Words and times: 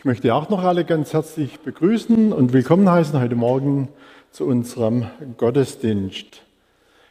Ich 0.00 0.06
möchte 0.06 0.34
auch 0.34 0.48
noch 0.48 0.64
alle 0.64 0.86
ganz 0.86 1.12
herzlich 1.12 1.60
begrüßen 1.60 2.32
und 2.32 2.54
willkommen 2.54 2.88
heißen 2.88 3.20
heute 3.20 3.34
Morgen 3.34 3.88
zu 4.30 4.46
unserem 4.46 5.10
Gottesdienst. 5.36 6.40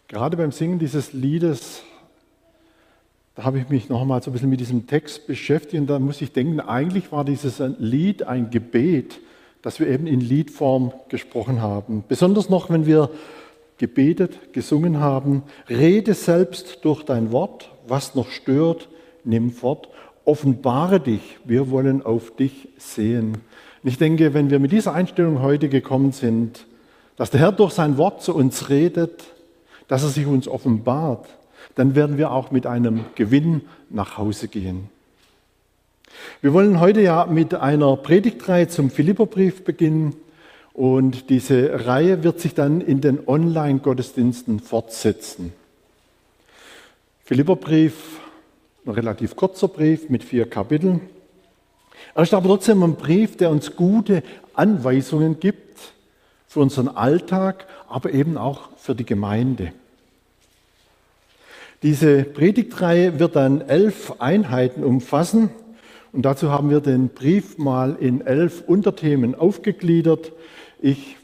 Gerade 0.07 0.35
beim 0.35 0.51
Singen 0.51 0.79
dieses 0.79 1.13
Liedes, 1.13 1.83
da 3.35 3.43
habe 3.43 3.59
ich 3.59 3.69
mich 3.69 3.89
noch 3.89 4.03
mal 4.05 4.23
so 4.23 4.31
ein 4.31 4.33
bisschen 4.33 4.49
mit 4.49 4.59
diesem 4.59 4.87
Text 4.87 5.27
beschäftigt 5.27 5.81
und 5.81 5.85
da 5.85 5.99
muss 5.99 6.19
ich 6.19 6.31
denken, 6.31 6.59
eigentlich 6.59 7.11
war 7.11 7.23
dieses 7.23 7.61
Lied 7.77 8.23
ein 8.23 8.49
Gebet, 8.49 9.19
das 9.61 9.79
wir 9.79 9.85
eben 9.85 10.07
in 10.07 10.19
Liedform 10.19 10.91
gesprochen 11.09 11.61
haben. 11.61 12.03
Besonders 12.07 12.49
noch, 12.49 12.71
wenn 12.71 12.87
wir 12.87 13.11
gebetet, 13.77 14.51
gesungen 14.51 14.99
haben, 14.99 15.43
rede 15.69 16.15
selbst 16.15 16.79
durch 16.81 17.03
dein 17.03 17.31
Wort, 17.31 17.69
was 17.87 18.15
noch 18.15 18.31
stört, 18.31 18.89
nimm 19.23 19.51
fort 19.51 19.89
offenbare 20.29 20.99
dich, 20.99 21.39
wir 21.43 21.71
wollen 21.71 22.05
auf 22.05 22.35
dich 22.35 22.69
sehen. 22.77 23.33
Und 23.83 23.89
ich 23.89 23.97
denke, 23.97 24.35
wenn 24.35 24.51
wir 24.51 24.59
mit 24.59 24.71
dieser 24.71 24.93
Einstellung 24.93 25.41
heute 25.41 25.69
gekommen 25.69 26.11
sind, 26.11 26.67
dass 27.15 27.31
der 27.31 27.39
Herr 27.39 27.51
durch 27.51 27.73
sein 27.73 27.97
Wort 27.97 28.21
zu 28.21 28.35
uns 28.35 28.69
redet, 28.69 29.23
dass 29.87 30.03
er 30.03 30.09
sich 30.09 30.27
uns 30.27 30.47
offenbart, 30.47 31.27
dann 31.73 31.95
werden 31.95 32.17
wir 32.17 32.31
auch 32.31 32.51
mit 32.51 32.67
einem 32.67 33.05
Gewinn 33.15 33.61
nach 33.89 34.17
Hause 34.17 34.47
gehen. 34.47 34.89
Wir 36.41 36.53
wollen 36.53 36.79
heute 36.79 37.01
ja 37.01 37.25
mit 37.25 37.55
einer 37.55 37.97
Predigtreihe 37.97 38.67
zum 38.67 38.91
Philipperbrief 38.91 39.63
beginnen 39.63 40.15
und 40.73 41.29
diese 41.31 41.87
Reihe 41.87 42.23
wird 42.23 42.39
sich 42.39 42.53
dann 42.53 42.81
in 42.81 43.01
den 43.01 43.27
Online-Gottesdiensten 43.27 44.59
fortsetzen. 44.59 45.53
Philipperbrief 47.25 48.18
ein 48.85 48.91
relativ 48.91 49.35
kurzer 49.35 49.67
Brief 49.67 50.09
mit 50.09 50.23
vier 50.23 50.49
Kapiteln. 50.49 51.01
Er 52.15 52.23
ist 52.23 52.33
aber 52.33 52.47
trotzdem 52.47 52.83
ein 52.83 52.95
Brief, 52.95 53.37
der 53.37 53.51
uns 53.51 53.75
gute 53.75 54.23
Anweisungen 54.53 55.39
gibt 55.39 55.79
für 56.47 56.61
unseren 56.61 56.87
Alltag, 56.87 57.67
aber 57.87 58.13
eben 58.13 58.37
auch 58.37 58.69
für 58.77 58.95
die 58.95 59.05
Gemeinde. 59.05 59.73
Diese 61.83 62.23
Predigtreihe 62.23 63.19
wird 63.19 63.35
dann 63.35 63.61
elf 63.61 64.13
Einheiten 64.19 64.83
umfassen 64.83 65.49
und 66.11 66.23
dazu 66.23 66.49
haben 66.49 66.69
wir 66.69 66.81
den 66.81 67.09
Brief 67.09 67.57
mal 67.57 67.95
in 67.99 68.21
elf 68.21 68.63
Unterthemen 68.67 69.35
aufgegliedert. 69.35 70.33
Ich 70.81 71.17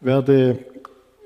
werde 0.00 0.58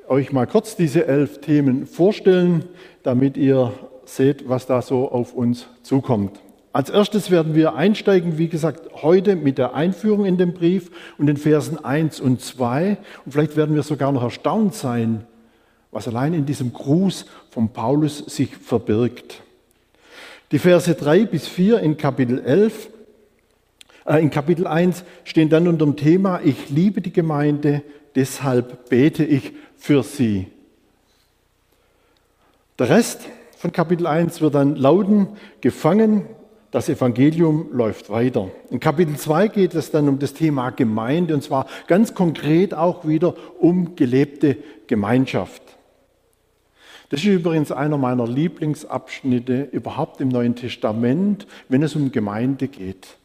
euch 0.09 0.33
mal 0.33 0.47
kurz 0.47 0.75
diese 0.75 1.07
elf 1.07 1.41
Themen 1.41 1.87
vorstellen, 1.87 2.65
damit 3.03 3.37
ihr 3.37 3.73
seht, 4.07 4.49
was 4.49 4.67
da 4.67 4.83
so 4.83 5.11
auf 5.11 5.33
uns 5.33 5.67
zukommt. 5.83 6.41
Als 6.73 6.91
erstes 6.91 7.31
werden 7.31 7.55
wir 7.55 7.75
einsteigen, 7.75 8.37
wie 8.37 8.49
gesagt, 8.49 9.03
heute 9.03 9.37
mit 9.37 9.59
der 9.59 9.75
Einführung 9.75 10.25
in 10.25 10.39
den 10.39 10.55
Brief 10.55 10.91
und 11.19 11.27
den 11.27 11.37
Versen 11.37 11.85
1 11.85 12.19
und 12.21 12.41
2. 12.41 12.97
Und 13.25 13.33
vielleicht 13.33 13.57
werden 13.57 13.77
wir 13.77 13.85
sogar 13.85 14.11
noch 14.11 14.25
erstaunt 14.25 14.75
sein, 14.75 15.25
was 15.93 16.09
allein 16.09 16.35
in 16.35 16.47
diesem 16.47 16.73
Gruß 16.73 17.27
von 17.51 17.69
Paulus 17.69 18.19
sich 18.19 18.57
verbirgt. 18.57 19.43
Die 20.51 20.59
Verse 20.59 20.93
3 20.93 21.27
bis 21.27 21.47
4 21.47 21.79
in 21.79 21.97
Kapitel 21.97 22.41
11, 22.41 22.91
äh, 24.07 24.21
in 24.21 24.31
Kapitel 24.31 24.67
1 24.67 25.05
stehen 25.23 25.49
dann 25.49 25.69
unter 25.69 25.87
dem 25.87 25.97
Thema, 25.97 26.41
ich 26.43 26.71
liebe 26.71 27.01
die 27.01 27.13
Gemeinde, 27.13 27.83
deshalb 28.17 28.89
bete 28.89 29.25
ich 29.25 29.53
für 29.77 30.03
sie. 30.03 30.49
Der 32.79 32.89
Rest 32.89 33.21
von 33.65 33.73
Kapitel 33.73 34.07
1 34.07 34.43
wird 34.43 34.57
dann 34.57 34.77
lauten, 34.77 35.27
gefangen, 35.63 36.27
das 36.71 36.91
Evangelium 36.91 37.71
läuft 37.73 38.11
weiter. 38.11 38.51
In 38.69 38.79
Kapitel 38.79 39.17
2 39.17 39.49
geht 39.49 39.75
es 39.75 39.91
dann 39.91 40.07
um 40.07 40.19
das 40.19 40.35
Thema 40.35 40.69
Gemeinde 40.69 41.33
und 41.33 41.43
zwar 41.43 41.67
ganz 41.87 42.13
konkret 42.13 42.75
auch 42.75 43.09
wieder 43.09 43.35
um 43.59 43.97
gelebte 43.97 44.59
Gemeinschaft. 44.87 45.63
Das 47.09 47.21
ist 47.21 47.27
übrigens 47.27 47.73
einer 47.73 47.97
meiner 47.97 48.29
Lieblingsabschnitte 48.29 49.69
überhaupt 49.73 50.21
im 50.21 50.29
Neuen 50.29 50.57
Testament, 50.57 51.47
wenn 51.71 51.83
es 51.83 51.97
um 51.97 52.13
Gemeinde 52.13 52.69
geht. 52.69 53.17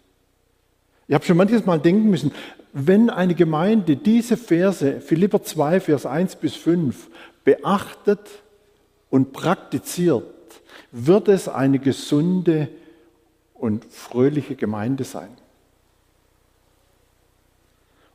Ich 1.09 1.15
habe 1.15 1.25
schon 1.25 1.35
manches 1.35 1.65
Mal 1.65 1.81
denken 1.81 2.09
müssen, 2.09 2.31
wenn 2.71 3.09
eine 3.09 3.35
Gemeinde 3.35 3.97
diese 3.97 4.37
Verse, 4.37 5.01
Philipper 5.01 5.43
2, 5.43 5.81
Vers 5.81 6.05
1 6.05 6.37
bis 6.37 6.55
5, 6.55 7.09
beachtet, 7.43 8.21
und 9.09 9.33
praktiziert, 9.33 10.23
wird 10.91 11.27
es 11.27 11.47
eine 11.47 11.79
gesunde 11.79 12.69
und 13.53 13.85
fröhliche 13.85 14.55
Gemeinde 14.55 15.03
sein. 15.03 15.29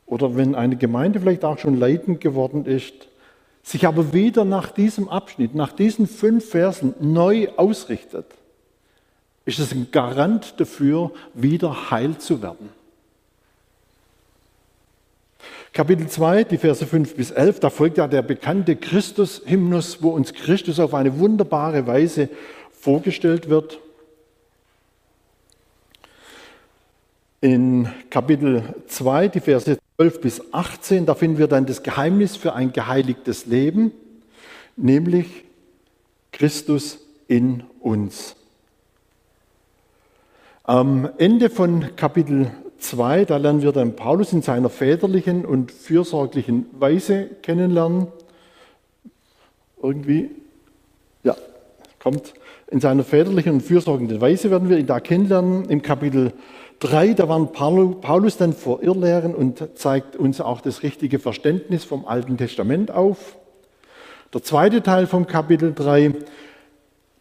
Oder 0.05 0.35
wenn 0.35 0.55
eine 0.55 0.75
Gemeinde 0.75 1.19
vielleicht 1.19 1.43
auch 1.43 1.57
schon 1.57 1.77
leidend 1.77 2.21
geworden 2.21 2.65
ist, 2.65 2.93
sich 3.63 3.87
aber 3.87 4.13
wieder 4.13 4.45
nach 4.45 4.69
diesem 4.71 5.09
Abschnitt, 5.09 5.55
nach 5.55 5.71
diesen 5.71 6.07
fünf 6.07 6.49
Versen 6.49 6.93
neu 6.99 7.49
ausrichtet, 7.57 8.27
ist 9.45 9.59
es 9.59 9.71
ein 9.71 9.89
Garant 9.91 10.59
dafür, 10.59 11.11
wieder 11.33 11.89
heil 11.89 12.17
zu 12.17 12.41
werden. 12.41 12.69
Kapitel 15.75 16.07
2, 16.07 16.45
die 16.45 16.57
Verse 16.57 16.87
5 16.87 17.15
bis 17.15 17.31
11, 17.31 17.59
da 17.59 17.69
folgt 17.69 17.97
ja 17.97 18.07
der 18.07 18.21
bekannte 18.21 18.77
Christus-Hymnus, 18.77 20.01
wo 20.01 20.11
uns 20.11 20.33
Christus 20.33 20.79
auf 20.79 20.93
eine 20.93 21.19
wunderbare 21.19 21.85
Weise 21.85 22.29
vorgestellt 22.71 23.49
wird. 23.49 23.77
In 27.41 27.89
Kapitel 28.09 28.63
2, 28.87 29.27
die 29.27 29.41
Verse 29.41 29.77
12 29.97 30.21
bis 30.21 30.53
18, 30.53 31.05
da 31.05 31.13
finden 31.13 31.39
wir 31.39 31.47
dann 31.47 31.65
das 31.65 31.83
Geheimnis 31.83 32.37
für 32.37 32.53
ein 32.53 32.71
geheiligtes 32.71 33.45
Leben, 33.45 33.91
nämlich 34.77 35.43
Christus 36.31 36.99
in 37.27 37.65
uns. 37.81 38.37
Am 40.63 41.09
Ende 41.17 41.49
von 41.49 41.97
Kapitel 41.97 42.49
2, 42.79 43.25
da 43.25 43.37
lernen 43.37 43.61
wir 43.61 43.71
dann 43.71 43.95
Paulus 43.95 44.33
in 44.33 44.41
seiner 44.41 44.69
väterlichen 44.69 45.45
und 45.45 45.71
fürsorglichen 45.71 46.65
Weise 46.77 47.27
kennenlernen. 47.41 48.07
Irgendwie, 49.81 50.31
ja, 51.23 51.35
kommt. 51.99 52.33
In 52.71 52.79
seiner 52.79 53.03
väterlichen 53.03 53.53
und 53.53 53.61
fürsorgenden 53.61 54.19
Weise 54.21 54.49
werden 54.49 54.69
wir 54.69 54.77
ihn 54.77 54.87
da 54.87 54.99
kennenlernen. 54.99 55.69
Im 55.69 55.81
Kapitel 55.81 56.33
3, 56.79 57.13
da 57.13 57.29
warnt 57.29 57.53
Paulus 57.53 58.37
dann 58.37 58.53
vor 58.53 58.83
Irrlehren 58.83 59.35
und 59.35 59.63
zeigt 59.75 60.15
uns 60.15 60.41
auch 60.41 60.61
das 60.61 60.83
richtige 60.83 61.19
Verständnis 61.19 61.83
vom 61.83 62.05
Alten 62.05 62.37
Testament 62.37 62.91
auf. 62.91 63.37
Der 64.33 64.43
zweite 64.43 64.83
Teil 64.83 65.07
vom 65.07 65.27
Kapitel 65.27 65.73
3, 65.73 66.13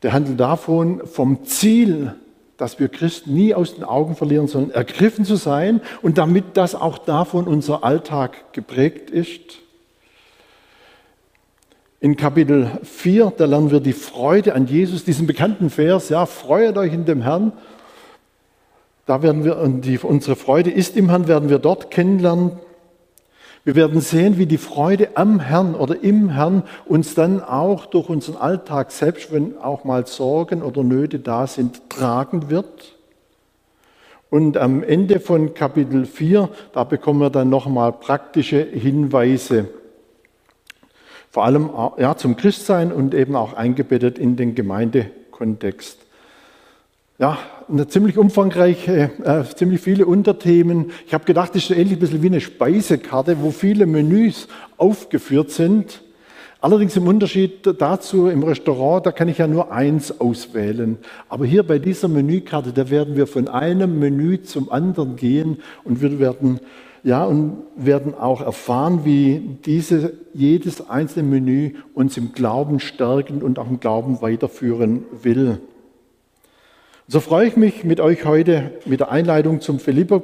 der 0.03 0.13
handelt 0.13 0.41
davon, 0.41 1.07
vom 1.07 1.45
Ziel 1.45 2.15
dass 2.65 2.81
wir 2.81 2.89
Christen 2.89 3.35
nie 3.35 3.55
aus 3.55 3.75
den 3.75 3.85
Augen 3.85 4.17
verlieren 4.17 4.49
sollen, 4.49 4.71
ergriffen 4.71 5.27
zu 5.27 5.37
sein 5.37 5.83
und 6.01 6.17
damit 6.17 6.57
das 6.57 6.75
auch 6.75 6.97
davon 6.97 7.47
unser 7.47 7.85
Alltag 7.85 8.55
geprägt 8.55 9.11
ist. 9.11 9.59
In 12.01 12.17
Kapitel 12.17 12.71
4, 12.83 13.35
da 13.37 13.45
lernen 13.45 13.71
wir 13.71 13.81
die 13.81 13.93
Freude 13.93 14.55
an 14.55 14.67
Jesus, 14.67 15.05
diesen 15.05 15.27
bekannten 15.27 15.69
Vers, 15.69 16.09
ja, 16.09 16.25
freut 16.25 16.79
euch 16.79 16.95
in 16.95 17.05
dem 17.05 17.21
Herrn. 17.21 17.53
Da 19.05 19.23
werden 19.23 19.45
wir, 19.45 19.59
und 19.59 19.83
die, 19.83 19.99
unsere 19.99 20.35
Freude 20.35 20.71
ist 20.71 20.97
im 20.97 21.11
Herrn, 21.11 21.29
werden 21.29 21.51
wir 21.51 21.59
dort 21.59 21.91
kennenlernen. 21.91 22.53
Wir 23.65 23.77
werden 23.77 24.03
sehen, 24.03 24.37
wie 24.37 24.45
die 24.45 24.59
Freude 24.59 25.17
am 25.17 25.41
Herrn 25.41 25.75
oder 25.75 26.03
im 26.03 26.29
Herrn 26.29 26.65
uns 26.85 27.15
dann 27.15 27.43
auch 27.43 27.87
durch 27.87 28.11
unseren 28.11 28.37
Alltag, 28.37 28.93
selbst 28.93 29.33
wenn 29.33 29.57
auch 29.57 29.85
mal 29.85 30.07
Sorgen 30.07 30.63
oder 30.63 30.83
Nöte 30.83 31.19
da 31.19 31.47
sind, 31.47 31.89
tragen 31.89 32.51
wird. 32.51 32.95
Und 34.29 34.59
am 34.59 34.83
Ende 34.83 35.19
von 35.19 35.55
Kapitel 35.55 36.05
4, 36.05 36.51
da 36.75 36.85
bekommen 36.85 37.21
wir 37.21 37.31
dann 37.31 37.49
nochmal 37.49 37.93
praktische 37.93 38.63
Hinweise. 38.63 39.69
Vor 41.31 41.45
allem 41.45 41.71
ja, 41.97 42.17
zum 42.17 42.37
Christsein 42.37 42.93
und 42.93 43.15
eben 43.15 43.35
auch 43.35 43.55
eingebettet 43.55 44.19
in 44.19 44.37
den 44.37 44.55
Gemeindekontext. 44.55 45.99
Ja, 47.19 47.39
eine 47.69 47.89
ziemlich 47.89 48.19
umfangreiche, 48.19 49.11
äh, 49.25 49.45
ziemlich 49.55 49.81
viele 49.81 50.07
Unterthemen. 50.07 50.91
Ich 51.07 51.15
habe 51.15 51.25
gedacht, 51.25 51.51
das 51.51 51.63
ist 51.63 51.69
so 51.69 51.75
ähnlich 51.75 51.95
ein 51.95 52.01
bisschen 52.01 52.23
wie 52.23 52.29
eine 52.29 52.41
Speisekarte, 52.41 53.37
wo 53.41 53.51
viele 53.51 53.87
Menüs 53.87 54.49
aufgeführt 54.77 55.51
sind. 55.51 56.03
Allerdings 56.61 56.97
im 56.97 57.07
Unterschied 57.07 57.67
dazu 57.79 58.29
im 58.29 58.43
Restaurant, 58.43 59.05
da 59.05 59.13
kann 59.13 59.29
ich 59.29 59.39
ja 59.39 59.47
nur 59.47 59.71
eins 59.71 60.19
auswählen. 60.19 60.97
Aber 61.29 61.45
hier 61.45 61.63
bei 61.63 61.79
dieser 61.79 62.09
Menükarte, 62.09 62.73
da 62.73 62.89
werden 62.89 63.17
wir 63.17 63.27
von 63.27 63.49
einem 63.49 63.99
Menü 63.99 64.41
zum 64.41 64.73
anderen 64.73 65.17
gehen 65.17 65.59
und 65.85 66.01
wir 66.01 66.19
werden, 66.19 66.61
ja, 67.03 67.25
und 67.25 67.59
werden 67.77 68.15
auch 68.15 68.41
erfahren, 68.41 69.05
wie 69.05 69.59
diese, 69.67 70.15
jedes 70.33 70.89
einzelne 70.89 71.29
Menü 71.29 71.75
uns 71.93 72.17
im 72.17 72.33
Glauben 72.33 72.81
stärken 72.81 73.43
und 73.43 73.59
auch 73.59 73.69
im 73.69 73.79
Glauben 73.79 74.23
weiterführen 74.23 75.05
will. 75.23 75.61
So 77.07 77.21
freue 77.21 77.47
ich 77.47 77.57
mich 77.57 77.85
mit 77.85 78.01
euch 78.01 78.25
heute 78.25 78.81
mit 78.87 79.01
der 79.01 79.11
Einleitung 79.11 79.61
zum, 79.61 79.79
Philipper, 79.79 80.23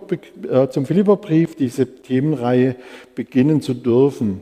äh, 0.50 0.68
zum 0.70 0.86
Philipperbrief, 0.86 1.54
diese 1.54 1.86
Themenreihe 1.86 2.74
beginnen 3.14 3.60
zu 3.60 3.74
dürfen. 3.74 4.40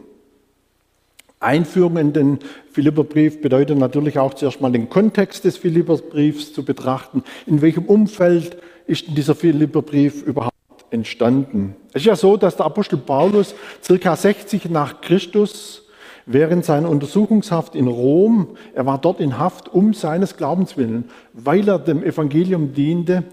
Einführung 1.41 1.97
in 1.97 2.13
den 2.13 2.39
Philipperbrief 2.71 3.41
bedeutet 3.41 3.77
natürlich 3.77 4.21
auch 4.21 4.35
zuerst 4.35 4.61
mal 4.61 4.71
den 4.71 4.89
Kontext 4.89 5.45
des 5.45 5.57
Philipperbriefs 5.57 6.53
zu 6.53 6.65
betrachten. 6.65 7.25
In 7.47 7.61
welchem 7.61 7.87
Umfeld 7.87 8.59
ist 8.87 9.07
dieser 9.09 9.35
Philipperbrief 9.35 10.23
überhaupt 10.23 10.55
entstanden? 10.91 11.75
Es 11.93 12.03
ist 12.03 12.07
ja 12.07 12.15
so, 12.15 12.37
dass 12.37 12.57
der 12.57 12.67
Apostel 12.67 12.99
Paulus 12.99 13.57
circa 13.83 14.15
60 14.15 14.71
nach 14.71 15.01
Christus 15.01 15.88
während 16.29 16.65
seiner 16.65 16.91
Untersuchungshaft 16.91 17.75
in 17.75 17.89
Rom, 17.89 18.49
er 18.75 18.87
war 18.87 18.99
dort 18.99 19.19
in 19.19 19.39
Haft 19.39 19.73
um 19.73 19.95
seines 19.95 20.37
Glaubens 20.37 20.77
willen, 20.77 21.05
weil 21.33 21.67
er 21.69 21.79
dem 21.79 22.05
Evangelium 22.05 22.75
diente, 22.75 23.25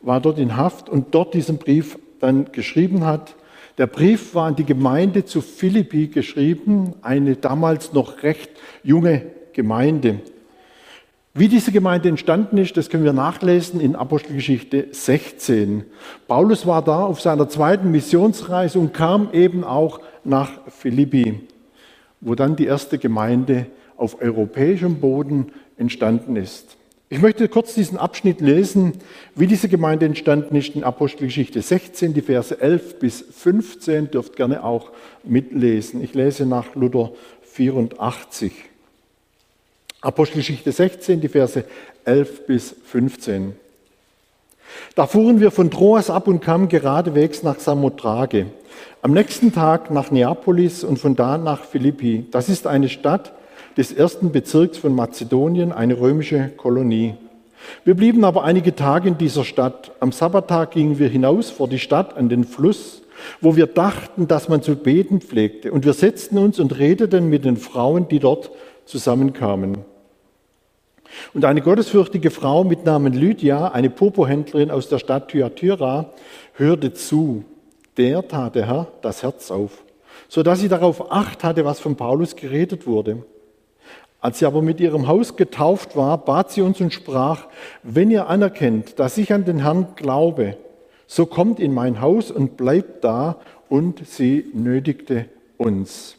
war 0.00 0.20
dort 0.20 0.38
in 0.38 0.56
Haft 0.56 0.88
und 0.88 1.14
dort 1.14 1.34
diesen 1.34 1.58
Brief 1.58 1.98
dann 2.20 2.52
geschrieben 2.52 3.04
hat. 3.04 3.34
Der 3.76 3.88
Brief 3.88 4.36
war 4.36 4.46
an 4.46 4.56
die 4.56 4.64
Gemeinde 4.64 5.24
zu 5.24 5.40
Philippi 5.40 6.06
geschrieben, 6.06 6.94
eine 7.02 7.34
damals 7.34 7.92
noch 7.92 8.22
recht 8.22 8.50
junge 8.84 9.22
Gemeinde. 9.52 10.20
Wie 11.36 11.48
diese 11.48 11.72
Gemeinde 11.72 12.08
entstanden 12.08 12.58
ist, 12.58 12.76
das 12.76 12.88
können 12.88 13.02
wir 13.02 13.12
nachlesen 13.12 13.80
in 13.80 13.96
Apostelgeschichte 13.96 14.86
16. 14.92 15.82
Paulus 16.28 16.64
war 16.64 16.82
da 16.82 17.04
auf 17.04 17.20
seiner 17.20 17.48
zweiten 17.48 17.90
Missionsreise 17.90 18.78
und 18.78 18.94
kam 18.94 19.30
eben 19.32 19.64
auch 19.64 19.98
nach 20.22 20.50
Philippi 20.68 21.40
wo 22.24 22.34
dann 22.34 22.56
die 22.56 22.66
erste 22.66 22.98
Gemeinde 22.98 23.66
auf 23.96 24.20
europäischem 24.20 24.96
Boden 24.96 25.52
entstanden 25.76 26.36
ist. 26.36 26.76
Ich 27.10 27.20
möchte 27.20 27.48
kurz 27.48 27.74
diesen 27.74 27.98
Abschnitt 27.98 28.40
lesen, 28.40 28.94
wie 29.36 29.46
diese 29.46 29.68
Gemeinde 29.68 30.06
entstanden 30.06 30.56
ist 30.56 30.74
in 30.74 30.82
Apostelgeschichte 30.82 31.62
16, 31.62 32.14
die 32.14 32.22
Verse 32.22 32.58
11 32.60 32.98
bis 32.98 33.20
15, 33.20 34.10
dürft 34.10 34.36
gerne 34.36 34.64
auch 34.64 34.90
mitlesen. 35.22 36.02
Ich 36.02 36.14
lese 36.14 36.46
nach 36.46 36.74
Luther 36.74 37.12
84. 37.42 38.52
Apostelgeschichte 40.00 40.72
16, 40.72 41.20
die 41.20 41.28
Verse 41.28 41.64
11 42.04 42.46
bis 42.46 42.74
15. 42.84 43.54
Da 44.94 45.06
fuhren 45.06 45.40
wir 45.40 45.50
von 45.50 45.70
Troas 45.70 46.10
ab 46.10 46.28
und 46.28 46.40
kamen 46.40 46.68
geradewegs 46.68 47.42
nach 47.42 47.58
Samothrake. 47.58 48.46
Am 49.02 49.12
nächsten 49.12 49.52
Tag 49.52 49.90
nach 49.90 50.10
Neapolis 50.10 50.84
und 50.84 50.98
von 50.98 51.16
da 51.16 51.36
nach 51.38 51.64
Philippi. 51.64 52.26
Das 52.30 52.48
ist 52.48 52.66
eine 52.66 52.88
Stadt 52.88 53.32
des 53.76 53.92
ersten 53.92 54.32
Bezirks 54.32 54.78
von 54.78 54.94
Mazedonien, 54.94 55.72
eine 55.72 55.98
römische 55.98 56.50
Kolonie. 56.56 57.14
Wir 57.84 57.94
blieben 57.94 58.24
aber 58.24 58.44
einige 58.44 58.74
Tage 58.74 59.08
in 59.08 59.18
dieser 59.18 59.44
Stadt. 59.44 59.92
Am 60.00 60.12
Sabbattag 60.12 60.72
gingen 60.72 60.98
wir 60.98 61.08
hinaus 61.08 61.50
vor 61.50 61.68
die 61.68 61.78
Stadt 61.78 62.16
an 62.16 62.28
den 62.28 62.44
Fluss, 62.44 63.02
wo 63.40 63.56
wir 63.56 63.66
dachten, 63.66 64.28
dass 64.28 64.48
man 64.48 64.62
zu 64.62 64.76
beten 64.76 65.20
pflegte. 65.20 65.72
Und 65.72 65.84
wir 65.84 65.92
setzten 65.92 66.38
uns 66.38 66.58
und 66.58 66.78
redeten 66.78 67.28
mit 67.28 67.44
den 67.44 67.56
Frauen, 67.56 68.08
die 68.08 68.18
dort 68.18 68.50
zusammenkamen. 68.84 69.78
Und 71.32 71.44
eine 71.44 71.60
gottesfürchtige 71.60 72.30
Frau 72.30 72.64
mit 72.64 72.84
Namen 72.84 73.12
Lydia, 73.12 73.68
eine 73.68 73.90
Popohändlerin 73.90 74.70
aus 74.70 74.88
der 74.88 74.98
Stadt 74.98 75.28
Thyatira, 75.28 76.10
hörte 76.54 76.92
zu. 76.92 77.44
Der 77.96 78.26
tat 78.26 78.54
der 78.54 78.66
Herr 78.66 78.88
das 79.02 79.22
Herz 79.22 79.50
auf, 79.50 79.84
so 80.28 80.42
dass 80.42 80.60
sie 80.60 80.68
darauf 80.68 81.12
acht 81.12 81.44
hatte, 81.44 81.64
was 81.64 81.80
von 81.80 81.96
Paulus 81.96 82.34
geredet 82.34 82.86
wurde. 82.86 83.24
Als 84.20 84.38
sie 84.38 84.46
aber 84.46 84.62
mit 84.62 84.80
ihrem 84.80 85.06
Haus 85.06 85.36
getauft 85.36 85.96
war, 85.96 86.18
bat 86.18 86.50
sie 86.50 86.62
uns 86.62 86.80
und 86.80 86.92
sprach, 86.92 87.46
wenn 87.82 88.10
ihr 88.10 88.28
anerkennt, 88.28 88.98
dass 88.98 89.18
ich 89.18 89.32
an 89.32 89.44
den 89.44 89.60
Herrn 89.60 89.88
glaube, 89.96 90.56
so 91.06 91.26
kommt 91.26 91.60
in 91.60 91.74
mein 91.74 92.00
Haus 92.00 92.30
und 92.30 92.56
bleibt 92.56 93.04
da, 93.04 93.36
und 93.68 94.06
sie 94.06 94.50
nötigte 94.52 95.26
uns. 95.56 96.16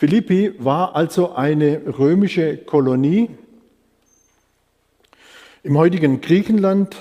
Philippi 0.00 0.54
war 0.56 0.96
also 0.96 1.32
eine 1.32 1.82
römische 1.98 2.56
Kolonie 2.56 3.28
im 5.62 5.76
heutigen 5.76 6.22
Griechenland. 6.22 6.96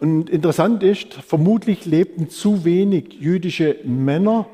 Und 0.00 0.30
interessant 0.30 0.82
ist, 0.82 1.12
vermutlich 1.12 1.84
lebten 1.84 2.30
zu 2.30 2.64
wenig 2.64 3.12
jüdische 3.20 3.76
Männer, 3.84 4.46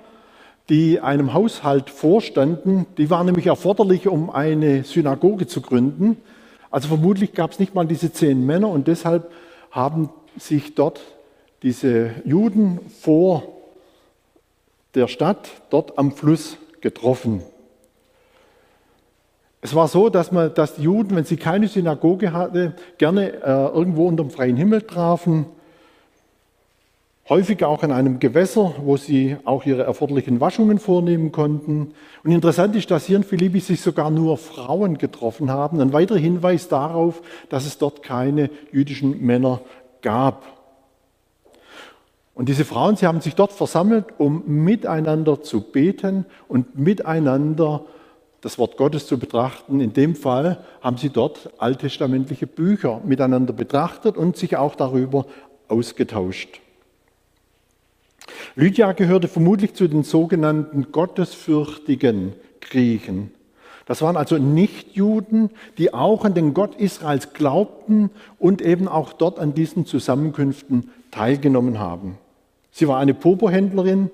die 0.69 0.99
einem 0.99 1.33
Haushalt 1.33 1.91
vorstanden. 1.91 2.87
Die 2.99 3.09
waren 3.09 3.27
nämlich 3.27 3.47
erforderlich, 3.47 4.09
um 4.09 4.31
eine 4.31 4.83
Synagoge 4.83 5.47
zu 5.47 5.61
gründen. 5.61 6.17
Also 6.73 6.89
vermutlich 6.89 7.35
gab 7.35 7.53
es 7.53 7.61
nicht 7.61 7.77
mal 7.77 7.87
diese 7.87 8.13
zehn 8.13 8.45
Männer 8.45 8.69
und 8.69 8.89
deshalb 8.89 9.31
haben 9.71 10.11
sich 10.37 10.75
dort 10.75 11.01
diese 11.63 12.15
Juden 12.25 12.81
vor 13.01 13.45
der 14.97 15.07
Stadt, 15.07 15.49
dort 15.71 15.99
am 15.99 16.11
Fluss 16.11 16.57
getroffen. 16.81 17.43
Es 19.63 19.75
war 19.75 19.89
so, 19.89 20.09
dass, 20.09 20.33
man, 20.33 20.55
dass 20.55 20.77
die 20.77 20.83
Juden, 20.83 21.17
wenn 21.17 21.25
sie 21.25 21.37
keine 21.37 21.69
Synagoge 21.69 22.33
hatten, 22.33 22.75
gerne 22.97 23.33
äh, 23.43 23.67
irgendwo 23.77 24.09
unter 24.09 24.25
dem 24.25 24.31
freien 24.31 24.57
Himmel 24.57 24.83
trafen, 24.83 25.47
häufig 27.29 27.63
auch 27.63 27.83
an 27.83 27.93
einem 27.93 28.19
Gewässer, 28.21 28.75
wo 28.79 28.97
sie 28.97 29.37
auch 29.45 29.67
ihre 29.67 29.83
erforderlichen 29.83 30.41
Waschungen 30.41 30.79
vornehmen 30.79 31.31
konnten. 31.31 31.93
Und 32.25 32.33
interessant 32.33 32.75
ist, 32.75 32.91
dass 32.91 33.05
hier 33.05 33.19
in 33.19 33.23
Philippi 33.23 33.61
sich 33.61 33.83
sogar 33.83 34.11
nur 34.11 34.39
Frauen 34.39 34.97
getroffen 34.97 35.51
haben. 35.51 35.79
Ein 35.81 35.93
weiterer 35.93 36.19
Hinweis 36.19 36.69
darauf, 36.69 37.21
dass 37.51 37.67
es 37.67 37.77
dort 37.77 38.03
keine 38.03 38.49
jüdischen 38.73 39.25
Männer 39.25 39.61
gab. 40.01 40.45
Und 42.35 42.49
diese 42.49 42.65
Frauen, 42.65 42.97
sie 42.97 43.07
haben 43.07 43.21
sich 43.21 43.35
dort 43.35 43.53
versammelt, 43.53 44.07
um 44.17 44.43
miteinander 44.47 45.43
zu 45.43 45.61
beten 45.61 46.25
und 46.49 46.79
miteinander 46.79 47.83
zu 47.85 48.00
das 48.41 48.59
Wort 48.59 48.77
Gottes 48.77 49.07
zu 49.07 49.19
betrachten. 49.19 49.81
In 49.81 49.93
dem 49.93 50.15
Fall 50.15 50.65
haben 50.81 50.97
sie 50.97 51.11
dort 51.11 51.51
alttestamentliche 51.59 52.47
Bücher 52.47 53.01
miteinander 53.05 53.53
betrachtet 53.53 54.17
und 54.17 54.37
sich 54.37 54.57
auch 54.57 54.75
darüber 54.75 55.27
ausgetauscht. 55.69 56.61
Lydia 58.55 58.93
gehörte 58.93 59.29
vermutlich 59.29 59.75
zu 59.75 59.89
den 59.89 60.03
sogenannten 60.03 60.93
gottesfürchtigen 60.93 62.35
Griechen. 62.61 63.33
Das 63.87 64.03
waren 64.03 64.17
also 64.17 64.39
Nichtjuden, 64.39 65.51
die 65.79 65.93
auch 65.93 66.25
an 66.25 66.35
den 66.35 66.55
Gott 66.55 66.77
Israels 66.77 67.33
glaubten 67.33 68.11
und 68.39 68.63
eben 68.63 68.87
auch 68.87 69.13
dort 69.13 69.39
an 69.39 69.55
diesen 69.55 69.85
Zusammenkünften 69.85 70.91
teilgenommen 71.11 71.79
haben. 71.79 72.17
Sie 72.71 72.87
war 72.87 72.99
eine 72.99 73.15
Purpurhändlerin. 73.15 74.11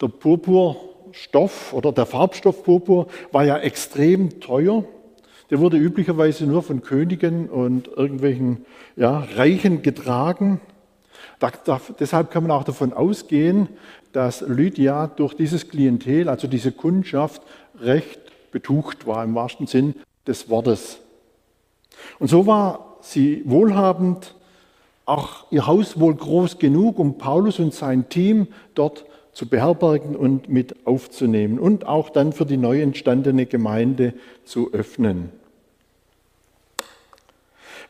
Der 0.00 0.08
Purpur 0.08 0.89
Stoff 1.12 1.72
oder 1.72 1.92
der 1.92 2.06
Farbstoff 2.06 2.62
Purpur 2.64 3.06
war 3.32 3.44
ja 3.44 3.58
extrem 3.58 4.40
teuer. 4.40 4.84
Der 5.50 5.58
wurde 5.58 5.76
üblicherweise 5.76 6.46
nur 6.46 6.62
von 6.62 6.82
Königen 6.82 7.48
und 7.48 7.88
irgendwelchen 7.88 8.64
ja, 8.96 9.26
Reichen 9.36 9.82
getragen. 9.82 10.60
Da, 11.40 11.50
da, 11.64 11.80
deshalb 11.98 12.30
kann 12.30 12.44
man 12.44 12.52
auch 12.52 12.64
davon 12.64 12.92
ausgehen, 12.92 13.68
dass 14.12 14.42
Lydia 14.42 15.06
durch 15.08 15.34
dieses 15.34 15.68
Klientel, 15.68 16.28
also 16.28 16.46
diese 16.46 16.72
Kundschaft, 16.72 17.42
recht 17.80 18.20
betucht 18.52 19.06
war 19.06 19.24
im 19.24 19.34
wahrsten 19.34 19.66
Sinn 19.66 19.94
des 20.26 20.48
Wortes. 20.48 20.98
Und 22.18 22.28
so 22.28 22.46
war 22.46 22.96
sie 23.00 23.42
wohlhabend, 23.44 24.34
auch 25.06 25.46
ihr 25.50 25.66
Haus 25.66 25.98
wohl 25.98 26.14
groß 26.14 26.58
genug, 26.58 26.98
um 26.98 27.18
Paulus 27.18 27.58
und 27.58 27.74
sein 27.74 28.08
Team 28.08 28.48
dort 28.74 29.04
zu 29.32 29.48
beherbergen 29.48 30.16
und 30.16 30.48
mit 30.48 30.86
aufzunehmen 30.86 31.58
und 31.58 31.86
auch 31.86 32.10
dann 32.10 32.32
für 32.32 32.46
die 32.46 32.56
neu 32.56 32.80
entstandene 32.80 33.46
Gemeinde 33.46 34.14
zu 34.44 34.72
öffnen. 34.72 35.30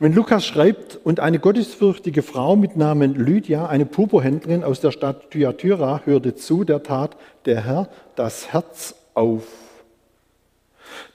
Wenn 0.03 0.15
Lukas 0.15 0.47
schreibt, 0.47 0.99
und 1.05 1.21
eine 1.21 1.39
gottesfürchtige 1.39 2.23
Frau 2.23 2.57
mit 2.57 2.75
Namen 2.75 3.15
Lydia, 3.15 3.67
eine 3.67 3.85
Purpurhändlerin 3.85 4.65
aus 4.65 4.81
der 4.81 4.93
Stadt 4.93 5.31
Thyatira, 5.31 6.01
hörte 6.07 6.35
zu, 6.35 6.65
der 6.65 6.83
tat 6.83 7.19
der 7.45 7.65
Herr 7.65 7.89
das 8.17 8.51
Herz 8.51 8.95
auf. 9.13 9.47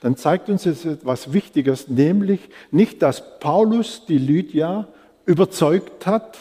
Dann 0.01 0.17
zeigt 0.17 0.49
uns 0.49 0.65
jetzt 0.65 0.85
etwas 0.85 1.33
Wichtiges, 1.33 1.87
nämlich 1.87 2.41
nicht, 2.69 3.01
dass 3.01 3.39
Paulus 3.39 4.05
die 4.05 4.19
Lydia 4.19 4.87
überzeugt 5.25 6.05
hat, 6.05 6.37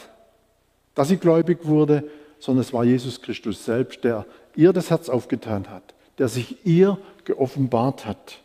dass 0.95 1.09
sie 1.09 1.17
gläubig 1.17 1.61
wurde, 1.63 2.05
sondern 2.45 2.61
es 2.61 2.75
war 2.75 2.85
Jesus 2.85 3.23
Christus 3.23 3.65
selbst, 3.65 4.05
der 4.05 4.27
ihr 4.55 4.75
das 4.75 4.91
Herz 4.91 5.09
aufgetan 5.09 5.71
hat, 5.71 5.95
der 6.19 6.29
sich 6.29 6.67
ihr 6.67 6.99
geoffenbart 7.25 8.05
hat. 8.05 8.39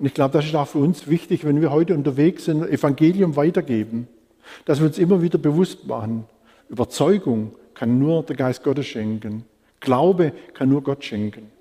Und 0.00 0.06
ich 0.06 0.14
glaube, 0.14 0.32
das 0.32 0.46
ist 0.46 0.56
auch 0.56 0.66
für 0.66 0.78
uns 0.78 1.06
wichtig, 1.06 1.44
wenn 1.44 1.60
wir 1.60 1.70
heute 1.70 1.94
unterwegs 1.94 2.46
sind, 2.46 2.68
Evangelium 2.68 3.36
weitergeben, 3.36 4.08
dass 4.64 4.80
wir 4.80 4.88
uns 4.88 4.98
immer 4.98 5.22
wieder 5.22 5.38
bewusst 5.38 5.86
machen, 5.86 6.24
Überzeugung 6.68 7.52
kann 7.74 8.00
nur 8.00 8.24
der 8.24 8.34
Geist 8.34 8.64
Gottes 8.64 8.86
schenken. 8.86 9.44
Glaube 9.78 10.32
kann 10.52 10.68
nur 10.68 10.82
Gott 10.82 11.04
schenken. 11.04 11.52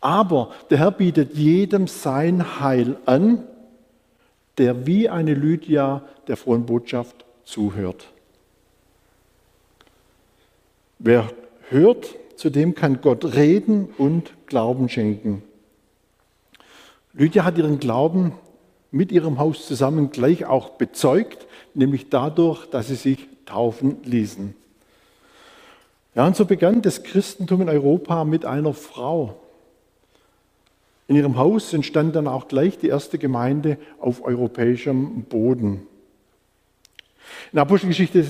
Aber 0.00 0.52
der 0.70 0.78
Herr 0.78 0.90
bietet 0.90 1.34
jedem 1.34 1.86
sein 1.86 2.60
Heil 2.60 2.96
an 3.04 3.44
der 4.56 4.86
wie 4.86 5.10
eine 5.10 5.34
Lydia 5.34 6.02
der 6.28 6.38
frohen 6.38 6.64
Botschaft 6.64 7.26
zuhört. 7.44 8.11
Wer 11.04 11.28
hört, 11.70 12.14
zu 12.36 12.48
dem 12.48 12.76
kann 12.76 13.00
Gott 13.00 13.34
reden 13.34 13.88
und 13.98 14.32
Glauben 14.46 14.88
schenken. 14.88 15.42
Lydia 17.12 17.44
hat 17.44 17.58
ihren 17.58 17.80
Glauben 17.80 18.34
mit 18.92 19.10
ihrem 19.10 19.40
Haus 19.40 19.66
zusammen 19.66 20.12
gleich 20.12 20.44
auch 20.44 20.70
bezeugt, 20.70 21.48
nämlich 21.74 22.08
dadurch, 22.08 22.66
dass 22.66 22.86
sie 22.86 22.94
sich 22.94 23.26
taufen 23.46 23.96
ließen. 24.04 24.54
Ja, 26.14 26.24
und 26.24 26.36
so 26.36 26.44
begann 26.44 26.82
das 26.82 27.02
Christentum 27.02 27.62
in 27.62 27.68
Europa 27.68 28.22
mit 28.24 28.44
einer 28.44 28.72
Frau. 28.72 29.40
In 31.08 31.16
ihrem 31.16 31.36
Haus 31.36 31.72
entstand 31.72 32.14
dann 32.14 32.28
auch 32.28 32.46
gleich 32.46 32.78
die 32.78 32.88
erste 32.88 33.18
Gemeinde 33.18 33.76
auf 33.98 34.22
europäischem 34.22 35.24
Boden. 35.24 35.84
In 37.52 37.58
Apostelgeschichte 37.58 38.24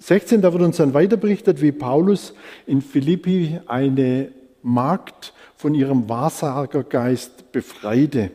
16, 0.00 0.42
da 0.42 0.52
wird 0.52 0.62
uns 0.62 0.76
dann 0.76 0.92
weiter 0.92 1.16
berichtet, 1.16 1.62
wie 1.62 1.72
Paulus 1.72 2.34
in 2.66 2.82
Philippi 2.82 3.58
eine 3.66 4.28
Magd 4.62 5.32
von 5.56 5.74
ihrem 5.74 6.06
Wahrsagergeist 6.08 7.50
befreite. 7.50 8.30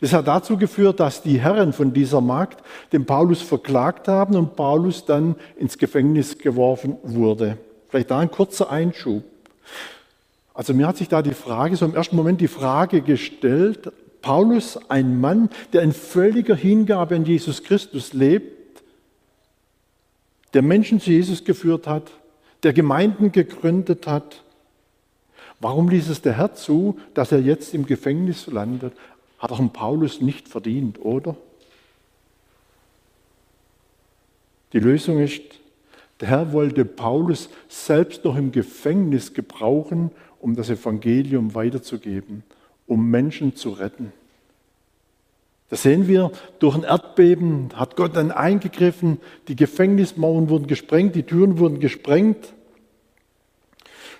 Das 0.00 0.14
hat 0.14 0.28
dazu 0.28 0.56
geführt, 0.56 1.00
dass 1.00 1.22
die 1.22 1.40
Herren 1.40 1.74
von 1.74 1.92
dieser 1.92 2.22
Magd 2.22 2.62
den 2.92 3.04
Paulus 3.04 3.42
verklagt 3.42 4.08
haben 4.08 4.34
und 4.34 4.56
Paulus 4.56 5.04
dann 5.04 5.36
ins 5.58 5.76
Gefängnis 5.76 6.38
geworfen 6.38 6.96
wurde. 7.02 7.58
Vielleicht 7.88 8.10
da 8.10 8.20
ein 8.20 8.30
kurzer 8.30 8.70
Einschub. 8.70 9.24
Also 10.54 10.72
mir 10.72 10.86
hat 10.88 10.96
sich 10.96 11.08
da 11.08 11.20
die 11.20 11.34
Frage, 11.34 11.76
so 11.76 11.84
im 11.84 11.94
ersten 11.94 12.16
Moment 12.16 12.40
die 12.40 12.48
Frage 12.48 13.02
gestellt, 13.02 13.92
Paulus, 14.22 14.78
ein 14.88 15.20
Mann, 15.20 15.50
der 15.74 15.82
in 15.82 15.92
völliger 15.92 16.56
Hingabe 16.56 17.14
an 17.14 17.24
Jesus 17.24 17.62
Christus 17.62 18.14
lebt, 18.14 18.57
der 20.54 20.62
Menschen 20.62 21.00
zu 21.00 21.10
Jesus 21.10 21.44
geführt 21.44 21.86
hat, 21.86 22.10
der 22.62 22.72
Gemeinden 22.72 23.32
gegründet 23.32 24.06
hat, 24.06 24.42
warum 25.60 25.88
ließ 25.88 26.08
es 26.08 26.22
der 26.22 26.36
Herr 26.36 26.54
zu, 26.54 26.98
dass 27.14 27.32
er 27.32 27.40
jetzt 27.40 27.74
im 27.74 27.86
Gefängnis 27.86 28.46
landet? 28.46 28.92
Hat 29.38 29.52
auch 29.52 29.60
ein 29.60 29.72
Paulus 29.72 30.20
nicht 30.20 30.48
verdient, 30.48 31.00
oder? 31.04 31.36
Die 34.72 34.80
Lösung 34.80 35.20
ist, 35.20 35.42
der 36.20 36.28
Herr 36.28 36.52
wollte 36.52 36.84
Paulus 36.84 37.48
selbst 37.68 38.24
noch 38.24 38.36
im 38.36 38.50
Gefängnis 38.50 39.32
gebrauchen, 39.32 40.10
um 40.40 40.56
das 40.56 40.68
Evangelium 40.68 41.54
weiterzugeben, 41.54 42.42
um 42.86 43.08
Menschen 43.10 43.54
zu 43.54 43.70
retten. 43.70 44.12
Das 45.70 45.82
sehen 45.82 46.08
wir, 46.08 46.30
durch 46.60 46.74
ein 46.74 46.82
Erdbeben 46.82 47.70
hat 47.74 47.96
Gott 47.96 48.16
dann 48.16 48.30
eingegriffen, 48.30 49.18
die 49.48 49.56
Gefängnismauern 49.56 50.48
wurden 50.48 50.66
gesprengt, 50.66 51.14
die 51.14 51.24
Türen 51.24 51.58
wurden 51.58 51.78
gesprengt, 51.78 52.54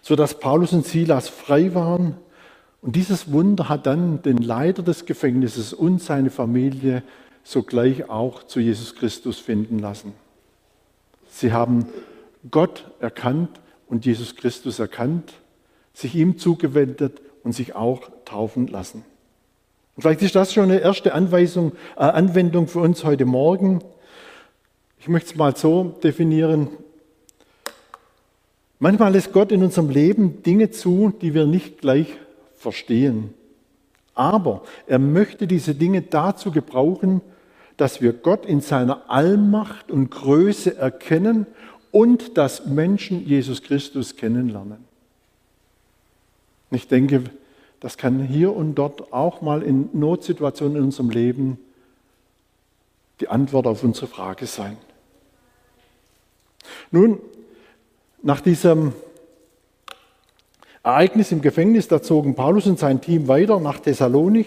sodass 0.03 0.39
Paulus 0.39 0.73
und 0.73 0.87
Silas 0.87 1.29
frei 1.29 1.75
waren. 1.75 2.17
Und 2.83 2.97
dieses 2.97 3.33
Wunder 3.33 3.69
hat 3.69 3.87
dann 3.87 4.23
den 4.23 4.39
Leiter 4.39 4.83
des 4.83 5.07
Gefängnisses 5.07 5.73
und 5.73 6.03
seine 6.03 6.31
Familie 6.31 7.03
sogleich 7.43 8.11
auch 8.11 8.43
zu 8.45 8.61
Jesus 8.61 8.95
Christus 8.95 9.39
finden 9.39 9.79
lassen. 9.79 10.13
Sie 11.31 11.53
haben 11.53 11.87
Gott 12.51 12.91
erkannt 13.01 13.61
und 13.87 14.05
Jesus 14.05 14.37
Christus 14.37 14.79
erkannt, 14.79 15.33
sich 15.95 16.15
ihm 16.15 16.39
zugewendet 16.39 17.23
und 17.43 17.53
sich 17.53 17.75
auch 17.75 18.11
taufen 18.27 18.67
lassen. 18.67 19.05
Und 19.99 20.03
vielleicht 20.03 20.23
ist 20.23 20.37
das 20.37 20.55
schon 20.55 20.71
eine 20.71 20.79
erste 20.79 21.13
Anweisung, 21.13 21.73
äh, 21.97 22.03
Anwendung 22.03 22.69
für 22.69 22.79
uns 22.79 23.03
heute 23.03 23.25
Morgen. 23.25 23.83
Ich 25.01 25.09
möchte 25.09 25.31
es 25.31 25.35
mal 25.35 25.57
so 25.57 25.97
definieren. 26.05 26.69
Manchmal 28.79 29.11
lässt 29.11 29.33
Gott 29.33 29.51
in 29.51 29.61
unserem 29.65 29.91
Leben 29.91 30.45
Dinge 30.45 30.71
zu, 30.71 31.13
die 31.21 31.35
wir 31.35 31.47
nicht 31.47 31.81
gleich 31.81 32.07
verstehen. 32.55 33.35
Aber 34.15 34.63
er 34.87 35.01
möchte 35.01 35.49
diese 35.49 35.75
Dinge 35.75 36.03
dazu 36.03 36.53
gebrauchen, 36.53 37.21
dass 37.77 38.01
wir 38.01 38.13
Gott 38.13 38.47
in 38.47 38.61
seiner 38.61 39.11
Allmacht 39.11 39.91
und 39.91 40.13
Größe 40.13 40.77
erkennen 40.77 41.45
und 41.91 42.39
dass 42.39 42.67
Menschen 42.67 43.27
Jesus 43.27 43.65
Christus 43.65 44.15
kennenlernen. 44.15 44.79
Ich 46.71 46.87
denke, 46.87 47.25
das 47.81 47.97
kann 47.97 48.21
hier 48.21 48.55
und 48.55 48.75
dort 48.75 49.13
auch 49.13 49.41
mal 49.41 49.63
in 49.63 49.89
Notsituationen 49.93 50.77
in 50.77 50.85
unserem 50.85 51.11
Leben 51.11 51.59
die 53.21 53.29
Antwort 53.29 53.67
auf 53.67 53.83
unsere 53.85 54.07
Frage 54.07 54.47
sein. 54.47 54.77
Nun, 56.91 57.19
nach 58.23 58.41
diesem 58.41 58.93
Ereignis 60.83 61.33
im 61.33 61.43
Gefängnis, 61.43 61.89
da 61.89 62.03
zogen 62.03 62.35
Paulus 62.35 62.67
und 62.67 62.79
sein 62.79 63.01
Team 63.01 63.29
weiter 63.29 63.61
nach 63.61 63.81
Thessalonich 63.81 64.47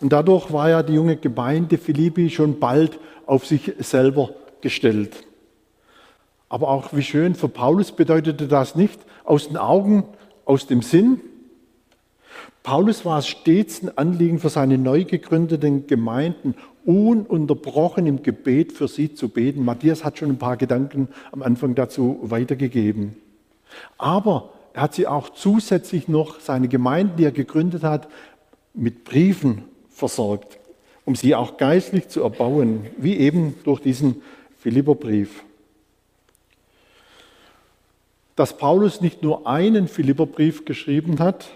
und 0.00 0.12
dadurch 0.12 0.52
war 0.52 0.70
ja 0.70 0.82
die 0.82 0.94
junge 0.94 1.16
Gemeinde 1.16 1.78
Philippi 1.78 2.30
schon 2.30 2.58
bald 2.58 2.98
auf 3.26 3.46
sich 3.46 3.72
selber 3.78 4.30
gestellt. 4.60 5.24
Aber 6.48 6.68
auch 6.68 6.92
wie 6.92 7.02
schön, 7.02 7.34
für 7.34 7.48
Paulus 7.48 7.92
bedeutete 7.92 8.48
das 8.48 8.74
nicht 8.74 8.98
aus 9.24 9.48
den 9.48 9.56
Augen, 9.56 10.04
aus 10.44 10.66
dem 10.66 10.82
Sinn. 10.82 11.20
Paulus 12.62 13.04
war 13.04 13.18
es 13.18 13.26
stets 13.26 13.82
ein 13.82 13.96
Anliegen 13.96 14.38
für 14.38 14.50
seine 14.50 14.78
neu 14.78 15.04
gegründeten 15.04 15.86
Gemeinden, 15.86 16.54
ununterbrochen 16.84 18.06
im 18.06 18.22
Gebet 18.22 18.72
für 18.72 18.88
sie 18.88 19.14
zu 19.14 19.28
beten. 19.28 19.64
Matthias 19.64 20.04
hat 20.04 20.18
schon 20.18 20.30
ein 20.30 20.38
paar 20.38 20.56
Gedanken 20.56 21.08
am 21.32 21.42
Anfang 21.42 21.74
dazu 21.74 22.18
weitergegeben. 22.22 23.16
Aber 23.98 24.50
er 24.72 24.82
hat 24.82 24.94
sie 24.94 25.06
auch 25.06 25.30
zusätzlich 25.30 26.08
noch, 26.08 26.40
seine 26.40 26.68
Gemeinden, 26.68 27.16
die 27.16 27.24
er 27.24 27.32
gegründet 27.32 27.82
hat, 27.82 28.08
mit 28.74 29.04
Briefen 29.04 29.62
versorgt, 29.88 30.58
um 31.04 31.16
sie 31.16 31.34
auch 31.34 31.56
geistlich 31.56 32.08
zu 32.08 32.22
erbauen, 32.22 32.86
wie 32.96 33.16
eben 33.16 33.54
durch 33.64 33.80
diesen 33.80 34.22
Philipperbrief. 34.58 35.44
Dass 38.36 38.56
Paulus 38.56 39.00
nicht 39.00 39.22
nur 39.22 39.46
einen 39.46 39.88
Philipperbrief 39.88 40.64
geschrieben 40.64 41.18
hat, 41.18 41.50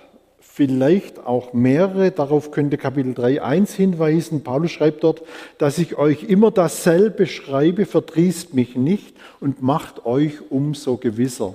vielleicht 0.55 1.19
auch 1.19 1.53
mehrere, 1.53 2.13
darauf 2.13 2.53
könnte 2.53 2.79
Kapitel 2.79 3.13
3.1 3.13 3.73
hinweisen. 3.73 4.45
Paulus 4.45 4.71
schreibt 4.71 5.03
dort, 5.03 5.23
dass 5.59 5.79
ich 5.79 5.99
euch 5.99 6.23
immer 6.23 6.53
dasselbe 6.53 7.27
schreibe, 7.27 7.87
verdrießt 7.87 8.55
mich 8.55 8.77
nicht 8.77 9.17
und 9.41 9.63
macht 9.63 10.07
euch 10.07 10.35
umso 10.51 10.97
gewisser. 10.97 11.55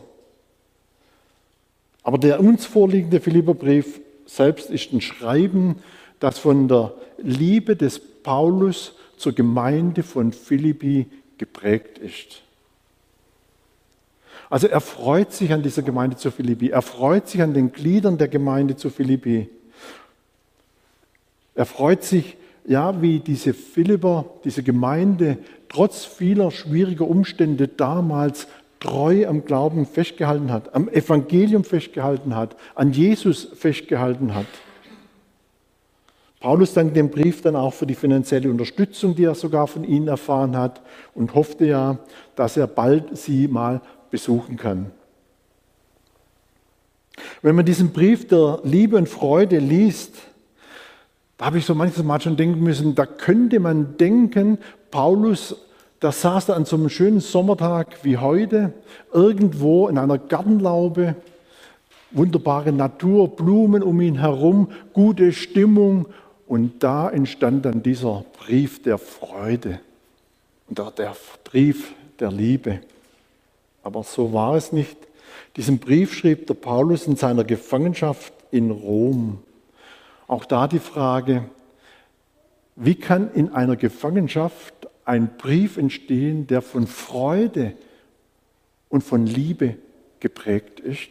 Aber 2.03 2.17
der 2.17 2.41
uns 2.41 2.65
vorliegende 2.65 3.21
Philipperbrief 3.21 4.01
selbst 4.25 4.69
ist 4.69 4.91
ein 4.91 4.99
Schreiben, 4.99 5.77
das 6.19 6.37
von 6.37 6.67
der 6.67 6.93
Liebe 7.19 7.77
des 7.77 7.99
Paulus 7.99 8.95
zur 9.15 9.31
Gemeinde 9.31 10.03
von 10.03 10.33
Philippi 10.33 11.07
geprägt 11.37 11.99
ist. 11.99 12.41
Also 14.49 14.67
er 14.67 14.81
freut 14.81 15.31
sich 15.31 15.53
an 15.53 15.61
dieser 15.61 15.83
Gemeinde 15.83 16.17
zu 16.17 16.31
Philippi. 16.31 16.69
Er 16.69 16.81
freut 16.81 17.27
sich 17.27 17.41
an 17.41 17.53
den 17.53 17.71
Gliedern 17.71 18.17
der 18.17 18.27
Gemeinde 18.27 18.75
zu 18.75 18.89
Philippi. 18.89 19.47
Er 21.53 21.65
freut 21.65 22.03
sich, 22.03 22.37
ja, 22.65 23.01
wie 23.01 23.19
diese 23.19 23.53
Philipper, 23.53 24.25
diese 24.43 24.63
Gemeinde 24.63 25.37
trotz 25.69 26.05
vieler 26.05 26.51
schwieriger 26.51 27.07
Umstände 27.07 27.67
damals 27.67 28.47
treu 28.79 29.27
am 29.27 29.45
Glauben 29.45 29.85
festgehalten 29.85 30.51
hat, 30.51 30.73
am 30.73 30.87
Evangelium 30.89 31.63
festgehalten 31.63 32.35
hat, 32.35 32.55
an 32.75 32.91
Jesus 32.91 33.49
festgehalten 33.55 34.33
hat. 34.33 34.47
Paulus 36.39 36.73
dankt 36.73 36.95
dem 36.95 37.09
Brief 37.09 37.41
dann 37.41 37.57
auch 37.57 37.73
für 37.73 37.85
die 37.85 37.95
finanzielle 37.95 38.49
Unterstützung, 38.49 39.13
die 39.13 39.25
er 39.25 39.35
sogar 39.35 39.67
von 39.67 39.83
ihnen 39.83 40.07
erfahren 40.07 40.55
hat 40.55 40.81
und 41.13 41.35
hoffte 41.35 41.65
ja, 41.65 41.97
dass 42.37 42.55
er 42.55 42.67
bald 42.67 43.17
sie 43.17 43.49
mal 43.49 43.81
besuchen 44.09 44.57
kann. 44.57 44.91
Wenn 47.41 47.55
man 47.55 47.65
diesen 47.65 47.91
Brief 47.91 48.27
der 48.27 48.59
Liebe 48.63 48.97
und 48.97 49.07
Freude 49.07 49.59
liest, 49.59 50.15
da 51.37 51.45
habe 51.45 51.57
ich 51.57 51.65
so 51.65 51.73
manches 51.73 52.03
Mal 52.03 52.19
schon 52.19 52.35
denken 52.35 52.61
müssen, 52.61 52.95
da 52.95 53.05
könnte 53.05 53.59
man 53.59 53.97
denken, 53.97 54.57
Paulus, 54.91 55.55
da 55.99 56.11
saß 56.11 56.47
da 56.47 56.53
an 56.53 56.65
so 56.65 56.75
einem 56.75 56.89
schönen 56.89 57.19
Sommertag 57.19 58.03
wie 58.03 58.17
heute, 58.17 58.73
irgendwo 59.13 59.87
in 59.87 59.97
einer 59.97 60.17
Gartenlaube, 60.17 61.15
wunderbare 62.11 62.71
Natur, 62.71 63.29
Blumen 63.29 63.83
um 63.83 64.01
ihn 64.01 64.19
herum, 64.19 64.69
gute 64.93 65.31
Stimmung 65.31 66.07
und 66.47 66.83
da 66.83 67.09
entstand 67.09 67.65
dann 67.65 67.83
dieser 67.83 68.25
Brief 68.37 68.81
der 68.81 68.97
Freude 68.97 69.79
und 70.67 70.77
der 70.77 71.15
Brief 71.43 71.93
der 72.19 72.31
Liebe. 72.31 72.79
Aber 73.83 74.03
so 74.03 74.33
war 74.33 74.55
es 74.55 74.71
nicht. 74.71 74.97
Diesen 75.55 75.79
Brief 75.79 76.13
schrieb 76.13 76.47
der 76.47 76.53
Paulus 76.53 77.07
in 77.07 77.15
seiner 77.15 77.43
Gefangenschaft 77.43 78.33
in 78.51 78.71
Rom. 78.71 79.39
Auch 80.27 80.45
da 80.45 80.67
die 80.67 80.79
Frage, 80.79 81.45
Wie 82.81 82.95
kann 82.95 83.33
in 83.33 83.49
einer 83.49 83.75
Gefangenschaft 83.75 84.87
ein 85.03 85.35
Brief 85.37 85.75
entstehen, 85.75 86.47
der 86.47 86.61
von 86.61 86.87
Freude 86.87 87.73
und 88.87 89.03
von 89.03 89.25
Liebe 89.25 89.75
geprägt 90.21 90.79
ist? 90.79 91.09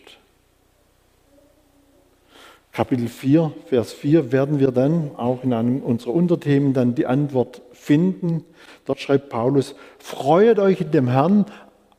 Kapitel 2.73 3.09
4, 3.09 3.53
Vers 3.67 3.93
4 3.93 4.33
werden 4.33 4.61
wir 4.61 4.71
dann 4.71 5.11
auch 5.17 5.45
in 5.45 5.53
einem 5.53 5.83
unserer 5.83 6.15
Unterthemen 6.15 6.73
dann 6.73 6.95
die 6.95 7.07
Antwort 7.07 7.61
finden. 7.73 8.45
Dort 8.87 9.01
schreibt 9.01 9.29
Paulus, 9.29 9.75
freuet 9.99 10.59
euch 10.59 10.81
in 10.81 10.91
dem 10.91 11.09
Herrn 11.09 11.45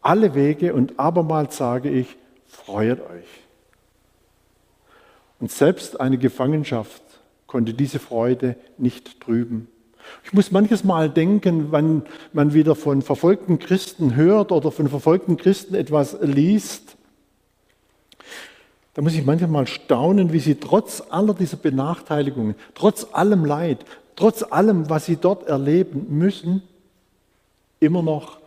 alle 0.02 0.36
Wege 0.36 0.74
und 0.74 1.00
abermals 1.00 1.58
sage 1.58 1.90
ich, 1.90 2.16
freuet 2.48 3.00
euch. 3.02 3.28
Und 5.40 5.52
selbst 5.52 6.00
eine 6.00 6.18
Gefangenschaft 6.18 7.02
konnte 7.48 7.74
diese 7.74 8.00
Freude 8.00 8.56
nicht 8.78 9.22
trüben. 9.22 9.68
Ich 10.24 10.34
muss 10.34 10.52
manches 10.52 10.84
Mal 10.84 11.10
denken, 11.10 11.72
wenn 11.72 12.04
man 12.34 12.54
wieder 12.54 12.76
von 12.76 13.02
verfolgten 13.02 13.60
Christen 13.60 14.16
hört 14.16 14.52
oder 14.52 14.72
von 14.72 14.88
verfolgten 14.88 15.38
Christen 15.38 15.76
etwas 15.76 16.18
liest, 16.22 16.98
da 18.96 19.04
muss 19.04 19.14
ich 19.14 19.26
manchmal 19.26 19.66
staunen, 19.68 20.34
wie 20.34 20.40
sie 20.40 20.56
trotz 20.56 21.02
aller 21.10 21.34
dieser 21.34 21.58
Benachteiligungen, 21.58 22.56
trotz 22.74 23.08
allem 23.14 23.46
Leid, 23.46 23.86
trotz 24.16 24.44
allem, 24.44 24.90
was 24.90 25.06
sie 25.06 25.16
dort 25.16 25.48
erleben 25.48 26.08
müssen, 26.10 26.64
immer 27.80 28.02
noch 28.02 28.39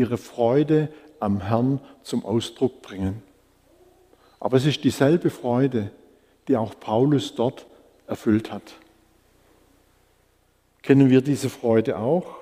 ihre 0.00 0.16
Freude 0.16 0.88
am 1.20 1.42
Herrn 1.42 1.78
zum 2.02 2.24
Ausdruck 2.24 2.80
bringen. 2.80 3.22
Aber 4.40 4.56
es 4.56 4.64
ist 4.64 4.82
dieselbe 4.82 5.28
Freude, 5.28 5.90
die 6.48 6.56
auch 6.56 6.72
Paulus 6.80 7.34
dort 7.34 7.66
erfüllt 8.06 8.50
hat. 8.50 8.62
Kennen 10.82 11.10
wir 11.10 11.20
diese 11.20 11.50
Freude 11.50 11.98
auch? 11.98 12.36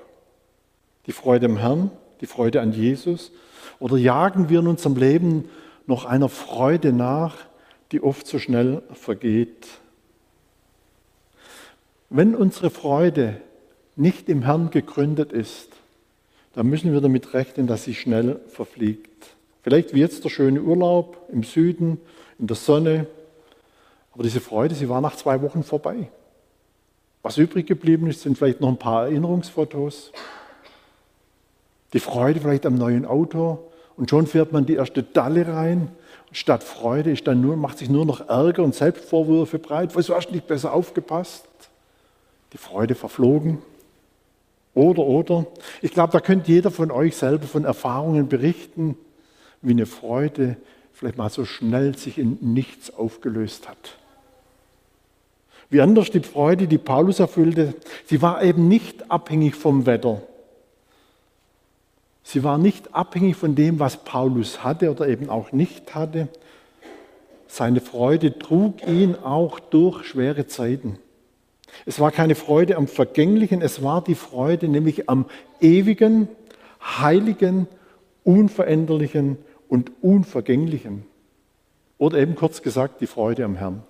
Die 1.05 1.11
Freude 1.11 1.47
am 1.47 1.57
Herrn, 1.57 1.91
die 2.21 2.25
Freude 2.25 2.61
an 2.61 2.71
Jesus? 2.71 3.31
Oder 3.79 3.97
jagen 3.97 4.47
wir 4.47 4.59
in 4.59 4.67
unserem 4.67 4.95
Leben 4.95 5.49
noch 5.85 6.05
einer 6.05 6.29
Freude 6.29 6.93
nach, 6.93 7.35
die 7.91 8.01
oft 8.01 8.25
so 8.25 8.39
schnell 8.39 8.81
vergeht? 8.93 9.67
Wenn 12.09 12.35
unsere 12.35 12.69
Freude 12.69 13.41
nicht 13.97 14.29
im 14.29 14.43
Herrn 14.43 14.69
gegründet 14.69 15.33
ist, 15.33 15.78
dann 16.59 16.67
müssen 16.67 16.91
wir 16.91 16.99
damit 16.99 17.33
rechnen, 17.33 17.67
dass 17.67 17.85
sie 17.85 17.95
schnell 17.95 18.41
verfliegt. 18.49 19.27
Vielleicht 19.61 19.93
wie 19.93 20.01
jetzt 20.01 20.25
der 20.25 20.29
schöne 20.29 20.61
Urlaub 20.61 21.29
im 21.31 21.43
Süden, 21.43 22.01
in 22.37 22.47
der 22.47 22.57
Sonne, 22.57 23.07
aber 24.11 24.23
diese 24.23 24.41
Freude, 24.41 24.75
sie 24.75 24.89
war 24.89 24.99
nach 24.99 25.15
zwei 25.15 25.41
Wochen 25.41 25.63
vorbei. 25.63 26.09
Was 27.21 27.37
übrig 27.37 27.65
geblieben 27.65 28.07
ist, 28.07 28.23
sind 28.23 28.37
vielleicht 28.37 28.59
noch 28.59 28.67
ein 28.67 28.75
paar 28.75 29.05
Erinnerungsfotos. 29.05 30.11
Die 31.93 32.01
Freude 32.01 32.41
vielleicht 32.41 32.65
am 32.65 32.75
neuen 32.75 33.05
Auto 33.05 33.59
und 33.95 34.09
schon 34.09 34.27
fährt 34.27 34.51
man 34.51 34.65
die 34.65 34.75
erste 34.75 35.01
Dalle 35.01 35.47
rein. 35.47 35.87
Statt 36.33 36.65
Freude 36.65 37.11
ist 37.11 37.25
dann 37.25 37.39
nur, 37.39 37.55
macht 37.55 37.77
sich 37.77 37.89
nur 37.89 38.05
noch 38.05 38.27
Ärger 38.27 38.63
und 38.63 38.75
Selbstvorwürfe 38.75 39.59
breit. 39.59 39.95
Wieso 39.95 40.13
hast 40.13 40.27
du 40.27 40.33
nicht 40.33 40.47
besser 40.47 40.73
aufgepasst? 40.73 41.47
Die 42.51 42.57
Freude 42.57 42.95
verflogen. 42.95 43.59
Oder, 44.73 45.03
oder. 45.03 45.45
Ich 45.81 45.91
glaube, 45.91 46.13
da 46.13 46.19
könnte 46.19 46.51
jeder 46.51 46.71
von 46.71 46.91
euch 46.91 47.15
selber 47.15 47.47
von 47.47 47.65
Erfahrungen 47.65 48.27
berichten, 48.27 48.97
wie 49.61 49.71
eine 49.71 49.85
Freude 49.85 50.57
vielleicht 50.93 51.17
mal 51.17 51.29
so 51.29 51.45
schnell 51.45 51.97
sich 51.97 52.17
in 52.17 52.37
nichts 52.41 52.93
aufgelöst 52.93 53.69
hat. 53.69 53.97
Wie 55.69 55.81
anders 55.81 56.11
die 56.11 56.19
Freude, 56.19 56.67
die 56.67 56.77
Paulus 56.77 57.19
erfüllte, 57.19 57.75
sie 58.05 58.21
war 58.21 58.43
eben 58.43 58.67
nicht 58.67 59.09
abhängig 59.09 59.55
vom 59.55 59.85
Wetter. 59.85 60.21
Sie 62.23 62.43
war 62.43 62.57
nicht 62.57 62.93
abhängig 62.93 63.37
von 63.37 63.55
dem, 63.55 63.79
was 63.79 64.03
Paulus 64.03 64.63
hatte 64.63 64.91
oder 64.91 65.07
eben 65.07 65.29
auch 65.29 65.51
nicht 65.51 65.95
hatte. 65.95 66.27
Seine 67.47 67.81
Freude 67.81 68.37
trug 68.37 68.85
ihn 68.87 69.15
auch 69.15 69.59
durch 69.59 70.05
schwere 70.05 70.47
Zeiten. 70.47 70.99
Es 71.85 71.99
war 71.99 72.11
keine 72.11 72.35
Freude 72.35 72.75
am 72.77 72.87
Vergänglichen, 72.87 73.61
es 73.61 73.83
war 73.83 74.03
die 74.03 74.15
Freude 74.15 74.67
nämlich 74.67 75.09
am 75.09 75.25
ewigen, 75.61 76.27
heiligen, 76.81 77.67
unveränderlichen 78.23 79.37
und 79.67 79.91
unvergänglichen. 80.01 81.05
Oder 81.97 82.19
eben 82.19 82.35
kurz 82.35 82.61
gesagt, 82.61 83.01
die 83.01 83.07
Freude 83.07 83.45
am 83.45 83.55
Herrn. 83.55 83.83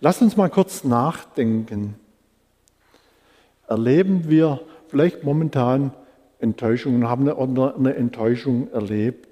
Lass 0.00 0.20
uns 0.20 0.36
mal 0.36 0.50
kurz 0.50 0.84
nachdenken. 0.84 1.94
Erleben 3.68 4.28
wir 4.28 4.60
vielleicht 4.88 5.24
momentan 5.24 5.92
Enttäuschungen, 6.40 7.08
haben 7.08 7.28
eine, 7.28 7.74
eine 7.74 7.94
Enttäuschung 7.94 8.70
erlebt? 8.72 9.28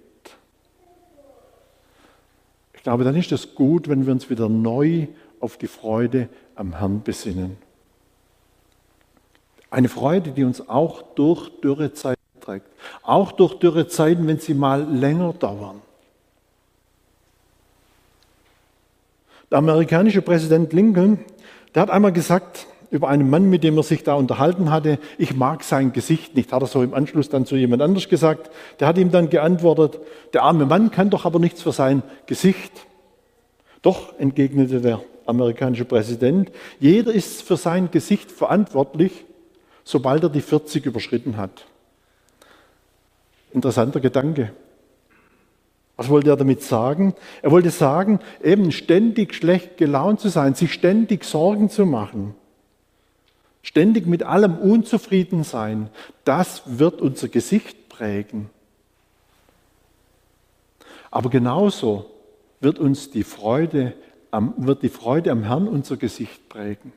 Ich 2.74 2.82
glaube, 2.82 3.04
dann 3.04 3.16
ist 3.16 3.32
es 3.32 3.54
gut, 3.54 3.88
wenn 3.88 4.06
wir 4.06 4.12
uns 4.12 4.30
wieder 4.30 4.48
neu 4.48 5.06
auf 5.42 5.56
die 5.56 5.66
Freude 5.66 6.28
am 6.54 6.78
Herrn 6.78 7.02
besinnen. 7.02 7.58
Eine 9.70 9.88
Freude, 9.88 10.30
die 10.30 10.44
uns 10.44 10.68
auch 10.68 11.02
durch 11.14 11.50
Dürrezeiten 11.60 12.22
trägt. 12.40 12.66
Auch 13.02 13.32
durch 13.32 13.54
Dürrezeiten, 13.54 14.26
wenn 14.26 14.38
sie 14.38 14.54
mal 14.54 14.84
länger 14.84 15.32
dauern. 15.32 15.80
Der 19.50 19.58
amerikanische 19.58 20.22
Präsident 20.22 20.72
Lincoln, 20.72 21.18
der 21.74 21.82
hat 21.82 21.90
einmal 21.90 22.12
gesagt 22.12 22.66
über 22.90 23.08
einen 23.08 23.28
Mann, 23.28 23.48
mit 23.48 23.64
dem 23.64 23.76
er 23.78 23.82
sich 23.82 24.04
da 24.04 24.14
unterhalten 24.14 24.70
hatte, 24.70 24.98
ich 25.16 25.34
mag 25.34 25.64
sein 25.64 25.92
Gesicht 25.92 26.36
nicht. 26.36 26.52
Hat 26.52 26.62
er 26.62 26.66
so 26.66 26.82
im 26.82 26.92
Anschluss 26.92 27.30
dann 27.30 27.46
zu 27.46 27.56
jemand 27.56 27.82
anders 27.82 28.08
gesagt. 28.08 28.50
Der 28.78 28.86
hat 28.86 28.98
ihm 28.98 29.10
dann 29.10 29.30
geantwortet, 29.30 29.98
der 30.34 30.42
arme 30.42 30.66
Mann 30.66 30.90
kann 30.90 31.10
doch 31.10 31.24
aber 31.24 31.38
nichts 31.38 31.62
für 31.62 31.72
sein 31.72 32.02
Gesicht. 32.26 32.72
Doch, 33.80 34.18
entgegnete 34.18 34.80
der 34.80 35.00
amerikanische 35.26 35.84
Präsident, 35.84 36.50
jeder 36.78 37.12
ist 37.12 37.42
für 37.42 37.56
sein 37.56 37.90
Gesicht 37.90 38.30
verantwortlich, 38.30 39.24
sobald 39.84 40.22
er 40.22 40.28
die 40.28 40.40
40 40.40 40.86
überschritten 40.86 41.36
hat. 41.36 41.66
Interessanter 43.52 44.00
Gedanke. 44.00 44.52
Was 45.96 46.08
wollte 46.08 46.30
er 46.30 46.36
damit 46.36 46.62
sagen? 46.62 47.14
Er 47.42 47.50
wollte 47.50 47.70
sagen, 47.70 48.20
eben 48.42 48.72
ständig 48.72 49.34
schlecht 49.34 49.76
gelaunt 49.76 50.20
zu 50.20 50.28
sein, 50.28 50.54
sich 50.54 50.72
ständig 50.72 51.24
Sorgen 51.24 51.68
zu 51.68 51.84
machen, 51.84 52.34
ständig 53.62 54.06
mit 54.06 54.22
allem 54.22 54.56
unzufrieden 54.58 55.44
sein, 55.44 55.90
das 56.24 56.62
wird 56.66 57.00
unser 57.00 57.28
Gesicht 57.28 57.88
prägen. 57.88 58.50
Aber 61.10 61.28
genauso 61.28 62.06
wird 62.60 62.78
uns 62.78 63.10
die 63.10 63.22
Freude 63.22 63.92
wird 64.32 64.82
die 64.82 64.88
Freude 64.88 65.30
am 65.30 65.44
Herrn 65.44 65.68
unser 65.68 65.96
Gesicht 65.96 66.48
prägen. 66.48 66.92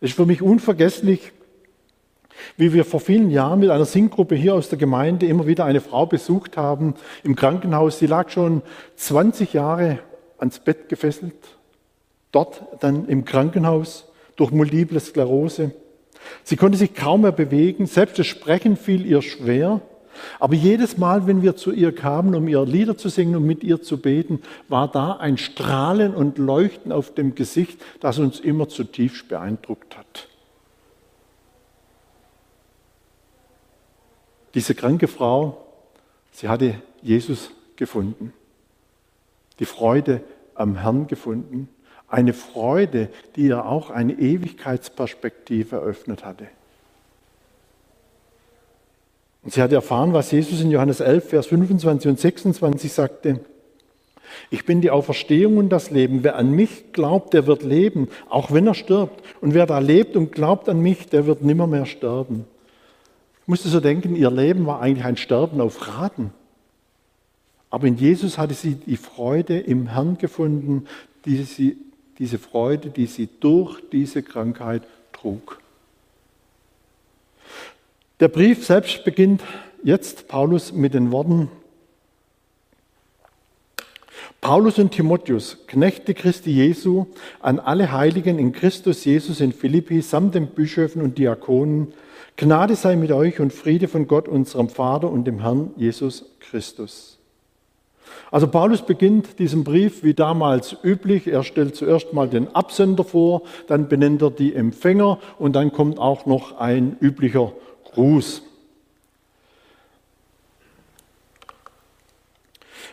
Es 0.00 0.10
ist 0.10 0.16
für 0.16 0.26
mich 0.26 0.42
unvergesslich, 0.42 1.32
wie 2.56 2.72
wir 2.72 2.84
vor 2.84 3.00
vielen 3.00 3.30
Jahren 3.30 3.60
mit 3.60 3.70
einer 3.70 3.84
Singgruppe 3.84 4.34
hier 4.34 4.54
aus 4.54 4.68
der 4.68 4.78
Gemeinde 4.78 5.26
immer 5.26 5.46
wieder 5.46 5.64
eine 5.64 5.80
Frau 5.80 6.06
besucht 6.06 6.56
haben 6.56 6.94
im 7.22 7.36
Krankenhaus. 7.36 7.98
Sie 7.98 8.06
lag 8.06 8.30
schon 8.30 8.62
20 8.96 9.52
Jahre 9.52 10.00
ans 10.38 10.58
Bett 10.58 10.88
gefesselt, 10.88 11.34
dort 12.32 12.62
dann 12.80 13.06
im 13.08 13.24
Krankenhaus 13.24 14.10
durch 14.36 14.50
multiple 14.50 15.00
Sklerose. 15.00 15.72
Sie 16.42 16.56
konnte 16.56 16.78
sich 16.78 16.94
kaum 16.94 17.22
mehr 17.22 17.32
bewegen, 17.32 17.86
selbst 17.86 18.18
das 18.18 18.26
Sprechen 18.26 18.76
fiel 18.76 19.06
ihr 19.06 19.22
schwer. 19.22 19.80
Aber 20.38 20.54
jedes 20.54 20.98
Mal, 20.98 21.26
wenn 21.26 21.42
wir 21.42 21.56
zu 21.56 21.72
ihr 21.72 21.94
kamen, 21.94 22.34
um 22.34 22.48
ihr 22.48 22.64
Lieder 22.64 22.96
zu 22.96 23.08
singen 23.08 23.36
und 23.36 23.44
mit 23.44 23.62
ihr 23.62 23.82
zu 23.82 23.98
beten, 23.98 24.40
war 24.68 24.88
da 24.90 25.12
ein 25.12 25.38
Strahlen 25.38 26.14
und 26.14 26.38
Leuchten 26.38 26.92
auf 26.92 27.14
dem 27.14 27.34
Gesicht, 27.34 27.80
das 28.00 28.18
uns 28.18 28.40
immer 28.40 28.68
zutiefst 28.68 29.28
beeindruckt 29.28 29.96
hat. 29.96 30.28
Diese 34.54 34.74
kranke 34.74 35.08
Frau, 35.08 35.66
sie 36.30 36.48
hatte 36.48 36.76
Jesus 37.02 37.50
gefunden, 37.76 38.32
die 39.58 39.64
Freude 39.64 40.22
am 40.54 40.76
Herrn 40.76 41.06
gefunden, 41.06 41.68
eine 42.08 42.32
Freude, 42.32 43.08
die 43.34 43.46
ihr 43.46 43.66
auch 43.66 43.90
eine 43.90 44.12
Ewigkeitsperspektive 44.12 45.76
eröffnet 45.76 46.24
hatte. 46.24 46.46
Und 49.44 49.52
sie 49.52 49.62
hat 49.62 49.72
erfahren, 49.72 50.12
was 50.14 50.30
Jesus 50.30 50.60
in 50.60 50.70
Johannes 50.70 51.00
11, 51.00 51.28
Vers 51.28 51.46
25 51.46 52.10
und 52.10 52.18
26 52.18 52.92
sagte. 52.92 53.40
Ich 54.50 54.64
bin 54.64 54.80
die 54.80 54.90
Auferstehung 54.90 55.58
und 55.58 55.68
das 55.68 55.90
Leben. 55.90 56.24
Wer 56.24 56.36
an 56.36 56.50
mich 56.50 56.92
glaubt, 56.92 57.34
der 57.34 57.46
wird 57.46 57.62
leben, 57.62 58.08
auch 58.28 58.52
wenn 58.52 58.66
er 58.66 58.74
stirbt. 58.74 59.22
Und 59.40 59.54
wer 59.54 59.66
da 59.66 59.78
lebt 59.78 60.16
und 60.16 60.32
glaubt 60.32 60.68
an 60.68 60.80
mich, 60.80 61.08
der 61.08 61.26
wird 61.26 61.42
nimmermehr 61.42 61.86
sterben. 61.86 62.46
Ich 63.42 63.48
musste 63.48 63.68
so 63.68 63.80
denken, 63.80 64.16
ihr 64.16 64.30
Leben 64.30 64.66
war 64.66 64.80
eigentlich 64.80 65.04
ein 65.04 65.18
Sterben 65.18 65.60
auf 65.60 65.86
Raten. 65.88 66.32
Aber 67.68 67.86
in 67.86 67.96
Jesus 67.96 68.38
hatte 68.38 68.54
sie 68.54 68.76
die 68.76 68.96
Freude 68.96 69.58
im 69.58 69.88
Herrn 69.88 70.16
gefunden, 70.16 70.86
die 71.26 71.42
sie 71.42 71.76
diese 72.18 72.38
Freude, 72.38 72.88
die 72.88 73.06
sie 73.06 73.28
durch 73.40 73.82
diese 73.90 74.22
Krankheit 74.22 74.84
trug. 75.12 75.60
Der 78.20 78.28
Brief 78.28 78.64
selbst 78.64 79.04
beginnt 79.04 79.42
jetzt, 79.82 80.28
Paulus, 80.28 80.72
mit 80.72 80.94
den 80.94 81.10
Worten, 81.10 81.50
Paulus 84.40 84.78
und 84.78 84.92
Timotheus, 84.92 85.66
Knechte 85.66 86.14
Christi 86.14 86.52
Jesu, 86.52 87.06
an 87.40 87.58
alle 87.58 87.90
Heiligen 87.90 88.38
in 88.38 88.52
Christus 88.52 89.04
Jesus 89.04 89.40
in 89.40 89.52
Philippi 89.52 90.00
samt 90.00 90.36
den 90.36 90.46
Bischöfen 90.46 91.02
und 91.02 91.18
Diakonen, 91.18 91.92
Gnade 92.36 92.76
sei 92.76 92.94
mit 92.94 93.10
euch 93.10 93.40
und 93.40 93.52
Friede 93.52 93.88
von 93.88 94.06
Gott, 94.06 94.28
unserem 94.28 94.68
Vater 94.68 95.10
und 95.10 95.24
dem 95.24 95.40
Herrn 95.40 95.70
Jesus 95.76 96.24
Christus. 96.38 97.18
Also 98.30 98.46
Paulus 98.46 98.82
beginnt 98.82 99.40
diesen 99.40 99.64
Brief 99.64 100.04
wie 100.04 100.14
damals 100.14 100.76
üblich. 100.84 101.26
Er 101.26 101.42
stellt 101.42 101.74
zuerst 101.74 102.12
mal 102.12 102.28
den 102.28 102.54
Absender 102.54 103.02
vor, 103.02 103.42
dann 103.66 103.88
benennt 103.88 104.22
er 104.22 104.30
die 104.30 104.54
Empfänger 104.54 105.18
und 105.38 105.56
dann 105.56 105.72
kommt 105.72 105.98
auch 105.98 106.26
noch 106.26 106.58
ein 106.58 106.96
üblicher 107.00 107.52
Gruß. 107.94 108.42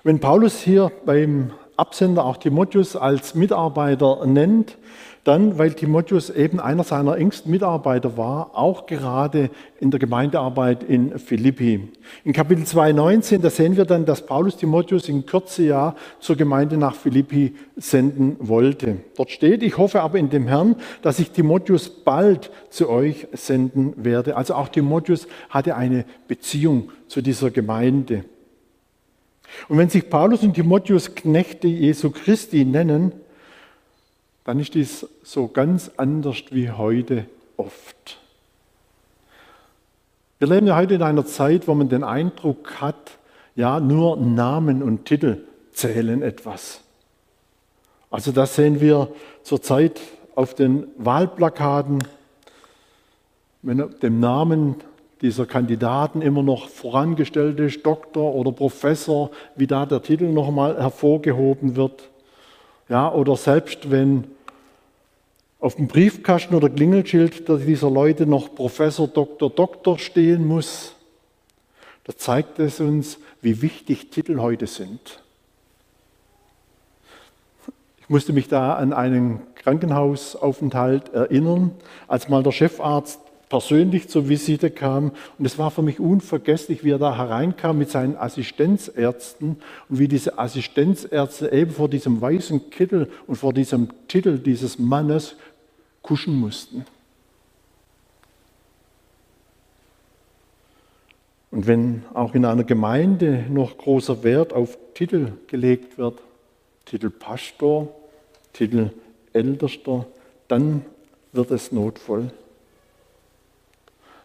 Wenn 0.03 0.19
Paulus 0.19 0.61
hier 0.61 0.91
beim 1.05 1.53
Absender 1.77 2.25
auch 2.25 2.37
Timotheus 2.37 2.95
als 2.95 3.35
Mitarbeiter 3.35 4.25
nennt, 4.25 4.77
dann, 5.23 5.57
weil 5.59 5.73
Timotheus 5.73 6.29
eben 6.29 6.59
einer 6.59 6.83
seiner 6.83 7.17
engsten 7.17 7.51
Mitarbeiter 7.51 8.17
war, 8.17 8.51
auch 8.53 8.87
gerade 8.87 9.51
in 9.79 9.91
der 9.91 9.99
Gemeindearbeit 9.99 10.83
in 10.83 11.19
Philippi. 11.19 11.89
In 12.23 12.33
Kapitel 12.33 12.63
2,19, 12.63 13.39
da 13.39 13.49
sehen 13.51 13.77
wir 13.77 13.85
dann, 13.85 14.05
dass 14.05 14.25
Paulus 14.25 14.57
Timotheus 14.57 15.09
in 15.09 15.25
Kürze 15.25 15.63
ja 15.63 15.95
zur 16.19 16.37
Gemeinde 16.37 16.77
nach 16.77 16.95
Philippi 16.95 17.55
senden 17.75 18.35
wollte. 18.39 18.97
Dort 19.15 19.29
steht, 19.29 19.61
ich 19.61 19.77
hoffe 19.77 20.01
aber 20.01 20.17
in 20.17 20.29
dem 20.29 20.47
Herrn, 20.47 20.75
dass 21.03 21.19
ich 21.19 21.31
Timotheus 21.31 21.89
bald 21.89 22.49
zu 22.69 22.89
euch 22.89 23.27
senden 23.31 23.93
werde. 23.97 24.35
Also 24.37 24.55
auch 24.55 24.69
Timotheus 24.69 25.27
hatte 25.49 25.75
eine 25.75 26.05
Beziehung 26.27 26.89
zu 27.07 27.21
dieser 27.21 27.51
Gemeinde. 27.51 28.25
Und 29.67 29.77
wenn 29.77 29.89
sich 29.89 30.09
Paulus 30.09 30.43
und 30.43 30.53
Timotheus 30.53 31.13
Knechte 31.13 31.67
Jesu 31.67 32.09
Christi 32.09 32.65
nennen, 32.65 33.11
dann 34.51 34.59
ist 34.59 34.73
dies 34.73 35.07
so 35.23 35.47
ganz 35.47 35.91
anders 35.95 36.43
wie 36.49 36.69
heute 36.69 37.25
oft. 37.55 38.19
Wir 40.39 40.49
leben 40.49 40.67
ja 40.67 40.75
heute 40.75 40.95
in 40.95 41.03
einer 41.03 41.25
Zeit, 41.25 41.69
wo 41.69 41.73
man 41.73 41.87
den 41.87 42.03
Eindruck 42.03 42.81
hat, 42.81 43.11
ja, 43.55 43.79
nur 43.79 44.17
Namen 44.17 44.83
und 44.83 45.05
Titel 45.05 45.45
zählen 45.71 46.21
etwas. 46.21 46.81
Also 48.09 48.33
das 48.33 48.57
sehen 48.57 48.81
wir 48.81 49.13
zurzeit 49.43 50.01
auf 50.35 50.53
den 50.53 50.85
Wahlplakaten. 50.97 52.03
Wenn 53.61 53.89
dem 54.01 54.19
Namen 54.19 54.75
dieser 55.21 55.45
Kandidaten 55.45 56.21
immer 56.21 56.43
noch 56.43 56.67
vorangestellt 56.67 57.57
ist, 57.61 57.85
Doktor 57.85 58.35
oder 58.35 58.51
Professor, 58.51 59.31
wie 59.55 59.67
da 59.67 59.85
der 59.85 60.01
Titel 60.01 60.25
nochmal 60.25 60.77
hervorgehoben 60.77 61.77
wird. 61.77 62.09
Ja, 62.89 63.13
oder 63.13 63.37
selbst 63.37 63.89
wenn 63.89 64.25
auf 65.61 65.75
dem 65.75 65.87
Briefkasten 65.87 66.55
oder 66.55 66.69
Klingelschild 66.69 67.47
dieser 67.47 67.89
Leute 67.89 68.25
noch 68.25 68.53
Professor, 68.53 69.07
Doktor, 69.07 69.51
Doktor 69.51 69.99
stehen 69.99 70.45
muss, 70.45 70.95
da 72.03 72.17
zeigt 72.17 72.57
es 72.57 72.79
uns, 72.79 73.19
wie 73.41 73.61
wichtig 73.61 74.09
Titel 74.09 74.39
heute 74.39 74.65
sind. 74.65 75.21
Ich 77.99 78.09
musste 78.09 78.33
mich 78.33 78.47
da 78.47 78.73
an 78.73 78.91
einen 78.91 79.41
Krankenhausaufenthalt 79.55 81.13
erinnern, 81.13 81.71
als 82.07 82.27
mal 82.27 82.41
der 82.41 82.51
Chefarzt 82.51 83.19
persönlich 83.51 84.07
zur 84.07 84.29
Visite 84.29 84.71
kam. 84.71 85.11
Und 85.37 85.45
es 85.45 85.59
war 85.59 85.71
für 85.71 85.81
mich 85.81 85.99
unvergesslich, 85.99 86.83
wie 86.83 86.91
er 86.91 86.97
da 86.97 87.17
hereinkam 87.17 87.77
mit 87.77 87.91
seinen 87.91 88.15
Assistenzärzten 88.15 89.57
und 89.89 89.99
wie 89.99 90.07
diese 90.07 90.39
Assistenzärzte 90.39 91.51
eben 91.51 91.71
vor 91.71 91.89
diesem 91.89 92.21
weißen 92.21 92.69
Kittel 92.69 93.09
und 93.27 93.35
vor 93.35 93.53
diesem 93.53 93.89
Titel 94.07 94.39
dieses 94.39 94.79
Mannes 94.79 95.35
kuschen 96.01 96.39
mussten. 96.39 96.85
Und 101.51 101.67
wenn 101.67 102.05
auch 102.13 102.33
in 102.33 102.45
einer 102.45 102.63
Gemeinde 102.63 103.45
noch 103.49 103.77
großer 103.77 104.23
Wert 104.23 104.53
auf 104.53 104.77
Titel 104.93 105.33
gelegt 105.47 105.97
wird, 105.97 106.19
Titel 106.85 107.09
Pastor, 107.09 107.93
Titel 108.53 108.91
Ältester, 109.33 110.05
dann 110.47 110.85
wird 111.33 111.51
es 111.51 111.71
notvoll. 111.71 112.31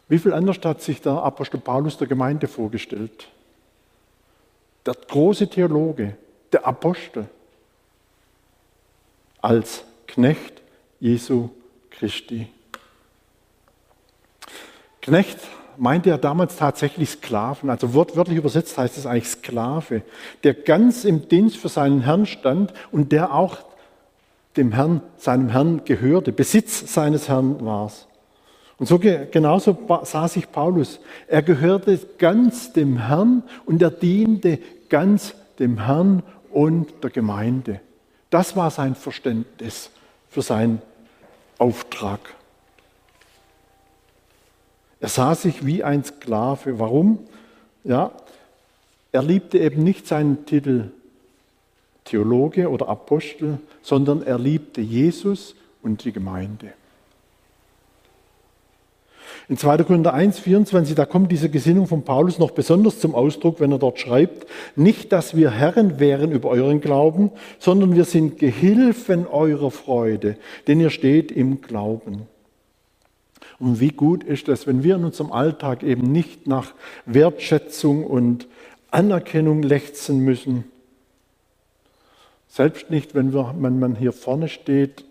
Wie 0.09 0.19
viel 0.19 0.33
anders 0.33 0.59
hat 0.63 0.83
sich 0.83 1.03
der 1.03 1.13
Apostel 1.13 1.59
Paulus 1.59 1.99
der 1.99 2.07
Gemeinde 2.07 2.47
vorgestellt? 2.47 3.29
Der 4.85 4.95
große 4.95 5.49
Theologe, 5.49 6.17
der 6.53 6.65
Apostel, 6.65 7.27
als 9.43 9.85
Knecht 10.07 10.63
Jesu 11.01 11.51
Christi. 11.99 12.49
Knecht 15.03 15.39
meinte 15.79 16.11
er 16.11 16.19
damals 16.19 16.57
tatsächlich 16.57 17.11
Sklaven, 17.11 17.71
also 17.71 17.95
wortwörtlich 17.95 18.39
übersetzt 18.39 18.77
heißt 18.79 18.99
es 18.99 19.07
eigentlich 19.07 19.29
Sklave, 19.29 20.03
der 20.43 20.55
ganz 20.55 21.05
im 21.05 21.29
Dienst 21.29 21.57
für 21.59 21.69
seinen 21.69 22.01
Herrn 22.01 22.27
stand 22.27 22.73
und 22.91 23.13
der 23.13 23.33
auch 23.33 23.59
dem 24.57 24.73
Herrn, 24.73 25.03
seinem 25.19 25.51
Herrn 25.51 25.85
gehörte, 25.85 26.33
Besitz 26.33 26.93
seines 26.93 27.29
Herrn 27.29 27.65
war. 27.65 27.93
Und 28.79 28.87
so 28.87 28.99
genauso 28.99 29.79
sah 30.03 30.29
sich 30.29 30.51
Paulus. 30.51 31.01
Er 31.29 31.43
gehörte 31.43 31.99
ganz 32.19 32.73
dem 32.73 32.99
Herrn 32.99 33.43
und 33.65 33.81
er 33.81 33.91
diente 33.91 34.59
ganz 34.89 35.35
dem 35.59 35.85
Herrn 35.85 36.23
und 36.51 37.03
der 37.03 37.11
Gemeinde. 37.11 37.81
Das 38.29 38.57
war 38.57 38.71
sein 38.71 38.95
Verständnis 38.95 39.91
für 40.29 40.43
seinen 40.43 40.83
Auftrag. 41.59 42.21
Er 45.01 45.09
sah 45.09 45.35
sich 45.35 45.65
wie 45.65 45.85
ein 45.85 46.05
Sklave. 46.05 46.79
Warum? 46.79 47.21
Ja, 47.85 48.13
er 49.13 49.23
liebte 49.23 49.59
eben 49.59 49.83
nicht 49.85 50.07
seinen 50.07 50.47
Titel 50.47 50.91
Theologe 52.05 52.71
oder 52.71 52.89
Apostel, 52.89 53.59
sondern 53.83 54.23
er 54.23 54.39
liebte 54.39 54.81
Jesus 54.81 55.55
und 55.83 56.05
die 56.05 56.13
Gemeinde. 56.13 56.73
In 59.49 59.57
2. 59.57 59.85
Korinther 59.85 60.13
1, 60.13 60.41
24, 60.41 60.97
da 60.97 61.07
kommt 61.07 61.31
diese 61.31 61.49
Gesinnung 61.49 61.87
von 61.87 62.03
Paulus 62.03 62.41
noch 62.41 62.51
besonders 62.51 62.99
zum 62.99 63.15
Ausdruck, 63.15 63.61
wenn 63.61 63.71
er 63.71 63.79
dort 63.79 64.01
schreibt, 64.01 64.47
nicht, 64.75 65.13
dass 65.13 65.37
wir 65.37 65.53
Herren 65.53 66.01
wären 66.01 66.33
über 66.33 66.49
euren 66.49 66.81
Glauben, 66.81 67.31
sondern 67.61 67.95
wir 67.95 68.05
sind 68.05 68.39
Gehilfen 68.39 69.27
eurer 69.29 69.71
Freude, 69.71 70.37
denn 70.67 70.81
ihr 70.81 70.91
steht 70.91 71.31
im 71.31 71.61
Glauben. 71.61 72.23
Und 73.61 73.79
wie 73.79 73.91
gut 73.91 74.25
ist 74.25 74.49
es, 74.49 74.67
wenn 74.67 74.83
wir 74.83 74.97
in 74.97 75.05
unserem 75.05 75.31
Alltag 75.31 75.85
eben 75.85 76.11
nicht 76.11 76.49
nach 76.49 76.75
Wertschätzung 77.07 78.05
und 78.05 78.49
Anerkennung 78.91 79.63
lechzen 79.63 80.21
müssen. 80.21 80.65
Selbst 82.49 82.91
nicht, 82.91 83.15
wenn, 83.15 83.33
wir, 83.33 83.55
wenn 83.59 83.79
man 83.79 83.95
hier 83.95 84.13
vorne 84.13 84.49
steht 84.49 85.05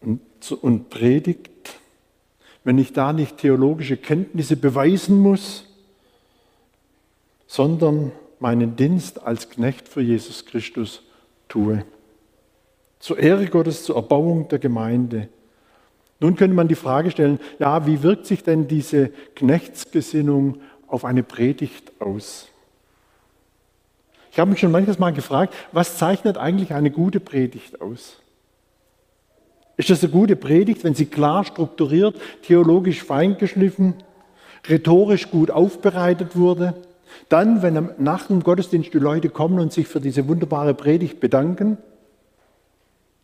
und, 0.00 0.20
und 0.62 0.88
predigt 0.88 1.50
wenn 2.64 2.78
ich 2.78 2.92
da 2.92 3.12
nicht 3.12 3.38
theologische 3.38 3.96
Kenntnisse 3.96 4.56
beweisen 4.56 5.18
muss, 5.18 5.66
sondern 7.46 8.10
meinen 8.40 8.74
Dienst 8.74 9.22
als 9.22 9.50
Knecht 9.50 9.88
für 9.88 10.00
Jesus 10.00 10.46
Christus 10.46 11.02
tue. 11.48 11.84
Zur 12.98 13.18
Ehre 13.18 13.46
Gottes, 13.46 13.84
zur 13.84 13.96
Erbauung 13.96 14.48
der 14.48 14.58
Gemeinde. 14.58 15.28
Nun 16.20 16.36
könnte 16.36 16.56
man 16.56 16.68
die 16.68 16.74
Frage 16.74 17.10
stellen, 17.10 17.38
ja, 17.58 17.86
wie 17.86 18.02
wirkt 18.02 18.26
sich 18.26 18.42
denn 18.42 18.66
diese 18.66 19.10
Knechtsgesinnung 19.36 20.60
auf 20.86 21.04
eine 21.04 21.22
Predigt 21.22 21.92
aus? 22.00 22.48
Ich 24.32 24.38
habe 24.38 24.50
mich 24.50 24.60
schon 24.60 24.72
manches 24.72 24.98
Mal 24.98 25.12
gefragt, 25.12 25.54
was 25.72 25.98
zeichnet 25.98 26.38
eigentlich 26.38 26.72
eine 26.72 26.90
gute 26.90 27.20
Predigt 27.20 27.80
aus? 27.80 28.16
Ist 29.76 29.90
das 29.90 30.02
eine 30.02 30.12
gute 30.12 30.36
Predigt, 30.36 30.84
wenn 30.84 30.94
sie 30.94 31.06
klar 31.06 31.44
strukturiert, 31.44 32.20
theologisch 32.42 33.02
feingeschliffen, 33.02 33.94
rhetorisch 34.68 35.30
gut 35.30 35.50
aufbereitet 35.50 36.36
wurde? 36.36 36.74
Dann, 37.28 37.62
wenn 37.62 37.90
nach 37.98 38.26
dem 38.26 38.42
Gottesdienst 38.42 38.92
die 38.92 38.98
Leute 38.98 39.30
kommen 39.30 39.58
und 39.58 39.72
sich 39.72 39.88
für 39.88 40.00
diese 40.00 40.28
wunderbare 40.28 40.74
Predigt 40.74 41.20
bedanken, 41.20 41.78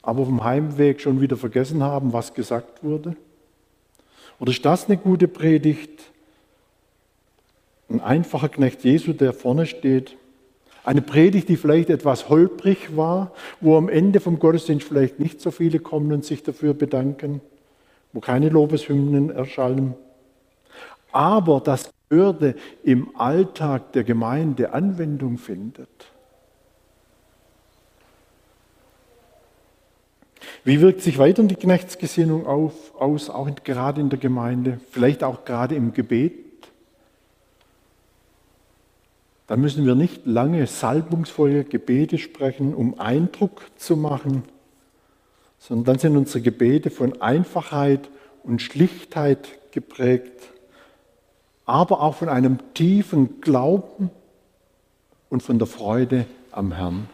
aber 0.03 0.25
dem 0.25 0.43
Heimweg 0.43 1.01
schon 1.01 1.21
wieder 1.21 1.37
vergessen 1.37 1.83
haben, 1.83 2.13
was 2.13 2.35
gesagt 2.35 2.83
wurde? 2.83 3.17
Oder 4.39 4.51
ist 4.51 4.65
das 4.65 4.87
eine 4.87 4.97
gute 4.97 5.29
Predigt? 5.29 6.01
Ein 7.91 8.01
einfacher 8.01 8.49
Knecht 8.49 8.85
Jesu, 8.85 9.13
der 9.13 9.33
vorne 9.33 9.67
steht, 9.67 10.17
Eine 10.90 11.03
Predigt, 11.03 11.48
die 11.48 11.57
vielleicht 11.57 11.88
etwas 11.88 12.29
holprig 12.29 12.96
war, 12.96 13.31
wo 13.61 13.76
am 13.76 13.88
Ende 13.88 14.18
vom 14.18 14.40
Gottesdienst 14.40 14.88
vielleicht 14.88 15.20
nicht 15.20 15.40
so 15.40 15.53
viele 15.53 15.79
kommen 15.79 16.12
und 16.12 16.24
sich 16.24 16.42
dafür 16.42 16.74
bedanken, 16.74 17.40
wo 18.12 18.18
keine 18.18 18.48
Lobeshymnen 18.48 19.31
erschallen. 19.31 19.94
Aber 21.12 21.61
das 21.61 21.92
Hörde 22.11 22.57
im 22.83 23.16
Alltag 23.16 23.92
der 23.92 24.03
Gemeinde 24.03 24.72
Anwendung 24.72 25.38
findet. 25.38 25.88
Wie 30.64 30.81
wirkt 30.81 31.03
sich 31.03 31.18
weiter 31.18 31.44
die 31.44 31.55
Knechtsgesinnung 31.55 32.48
auf, 32.48 33.00
aus, 33.00 33.31
auch 33.31 33.46
in, 33.46 33.55
gerade 33.62 34.00
in 34.00 34.11
der 34.11 34.18
Gemeinde, 34.18 34.81
vielleicht 34.90 35.22
auch 35.22 35.44
gerade 35.44 35.76
im 35.76 35.94
Gebet? 35.94 36.50
Da 39.51 39.57
müssen 39.57 39.85
wir 39.85 39.97
nicht 39.97 40.27
lange 40.27 40.65
salbungsvolle 40.69 41.65
Gebete 41.65 42.19
sprechen, 42.19 42.73
um 42.73 43.01
Eindruck 43.01 43.63
zu 43.75 43.97
machen, 43.97 44.45
sondern 45.59 45.87
dann 45.87 45.99
sind 45.99 46.17
unsere 46.17 46.41
Gebete 46.41 46.89
von 46.89 47.21
Einfachheit 47.21 48.11
und 48.45 48.63
Schlichtheit 48.63 49.73
geprägt, 49.73 50.53
aber 51.67 52.01
auch 52.01 52.15
von 52.15 52.29
einem 52.29 52.59
tiefen 52.75 53.41
Glauben 53.41 54.13
und 55.31 55.43
von 55.43 55.59
der 55.59 55.67
Freude 55.67 56.27
am 56.53 56.71
Herrn. 56.71 57.09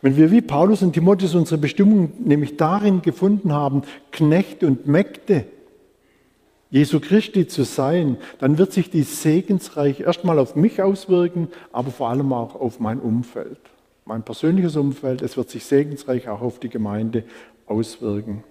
Wenn 0.00 0.16
wir 0.16 0.30
wie 0.30 0.40
Paulus 0.40 0.80
und 0.80 0.94
Timotheus 0.94 1.34
unsere 1.34 1.60
Bestimmung 1.60 2.14
nämlich 2.24 2.56
darin 2.56 3.02
gefunden 3.02 3.52
haben, 3.52 3.82
Knechte 4.12 4.66
und 4.66 4.86
Mägde 4.86 5.44
Jesu 6.70 7.00
Christi 7.00 7.48
zu 7.48 7.64
sein, 7.64 8.18
dann 8.38 8.58
wird 8.58 8.72
sich 8.72 8.90
die 8.90 9.02
Segensreich 9.02 10.00
erstmal 10.00 10.38
auf 10.38 10.54
mich 10.54 10.82
auswirken, 10.82 11.48
aber 11.72 11.90
vor 11.90 12.10
allem 12.10 12.32
auch 12.32 12.54
auf 12.54 12.78
mein 12.78 13.00
Umfeld, 13.00 13.58
mein 14.04 14.22
persönliches 14.22 14.76
Umfeld. 14.76 15.22
Es 15.22 15.36
wird 15.36 15.48
sich 15.48 15.64
segensreich 15.64 16.28
auch 16.28 16.42
auf 16.42 16.60
die 16.60 16.68
Gemeinde 16.68 17.24
auswirken. 17.66 18.44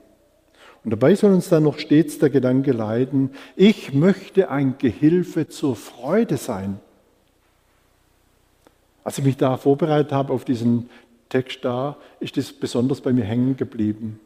Und 0.83 0.91
dabei 0.91 1.15
soll 1.15 1.33
uns 1.33 1.49
dann 1.49 1.63
noch 1.63 1.79
stets 1.79 2.17
der 2.17 2.29
Gedanke 2.29 2.71
leiten, 2.71 3.31
ich 3.55 3.93
möchte 3.93 4.49
ein 4.49 4.75
Gehilfe 4.77 5.47
zur 5.47 5.75
Freude 5.75 6.37
sein. 6.37 6.79
Als 9.03 9.17
ich 9.17 9.25
mich 9.25 9.37
da 9.37 9.57
vorbereitet 9.57 10.11
habe 10.11 10.33
auf 10.33 10.43
diesen 10.43 10.89
Text 11.29 11.59
da, 11.63 11.97
ist 12.19 12.37
es 12.37 12.51
besonders 12.51 13.01
bei 13.01 13.13
mir 13.13 13.25
hängen 13.25 13.57
geblieben. 13.57 14.19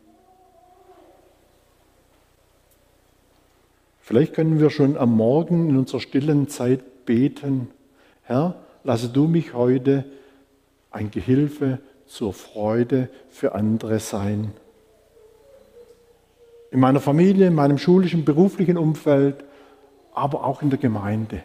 Vielleicht 4.02 4.34
können 4.34 4.60
wir 4.60 4.70
schon 4.70 4.98
am 4.98 5.16
Morgen 5.16 5.70
in 5.70 5.78
unserer 5.78 6.00
stillen 6.00 6.50
Zeit 6.50 7.06
beten, 7.06 7.70
Herr, 8.24 8.56
lasse 8.84 9.10
du 9.10 9.28
mich 9.28 9.54
heute 9.54 10.06
ein 10.90 11.12
Gehilfe 11.12 11.80
zur 12.08 12.34
Freude 12.34 13.10
für 13.30 13.54
andere 13.54 14.00
sein. 14.00 14.54
In 16.72 16.80
meiner 16.80 17.00
Familie, 17.00 17.48
in 17.48 17.56
meinem 17.56 17.78
schulischen, 17.78 18.26
beruflichen 18.26 18.78
Umfeld, 18.78 19.44
aber 20.14 20.46
auch 20.46 20.62
in 20.62 20.70
der 20.70 20.80
Gemeinde. 20.80 21.44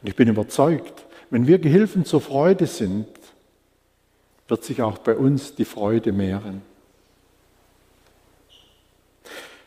Und 0.00 0.08
ich 0.08 0.16
bin 0.16 0.28
überzeugt, 0.28 1.04
wenn 1.30 1.46
wir 1.46 1.58
Gehilfen 1.58 2.04
zur 2.04 2.20
Freude 2.20 2.66
sind, 2.66 3.06
wird 4.48 4.64
sich 4.64 4.82
auch 4.82 4.98
bei 4.98 5.16
uns 5.16 5.54
die 5.54 5.64
Freude 5.64 6.12
mehren. 6.12 6.62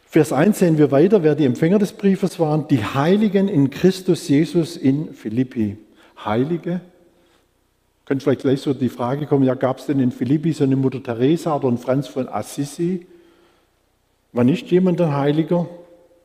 Vers 0.09 0.31
1 0.31 0.59
sehen 0.59 0.77
wir 0.77 0.89
weiter, 0.91 1.21
wer 1.21 1.35
die 1.35 1.43
Empfänger 1.43 1.79
des 1.79 1.91
Briefes 1.91 2.39
waren, 2.39 2.67
die 2.69 2.81
Heiligen 2.81 3.49
in 3.49 3.69
Christus 3.69 4.25
Jesus 4.29 4.77
in 4.77 5.13
Philippi. 5.13 5.77
Heilige? 6.23 6.79
Könnte 8.05 8.23
vielleicht 8.23 8.41
gleich 8.41 8.61
so 8.61 8.73
die 8.73 8.87
Frage 8.87 9.25
kommen, 9.25 9.43
ja, 9.43 9.53
gab 9.53 9.79
es 9.79 9.85
denn 9.85 9.99
in 9.99 10.11
Philippi 10.11 10.53
so 10.53 10.63
eine 10.63 10.77
Mutter 10.77 11.03
Teresa 11.03 11.57
oder 11.57 11.67
einen 11.67 11.77
Franz 11.77 12.07
von 12.07 12.29
Assisi? 12.29 13.05
War 14.31 14.45
nicht 14.45 14.71
jemand 14.71 15.01
ein 15.01 15.13
Heiliger? 15.13 15.67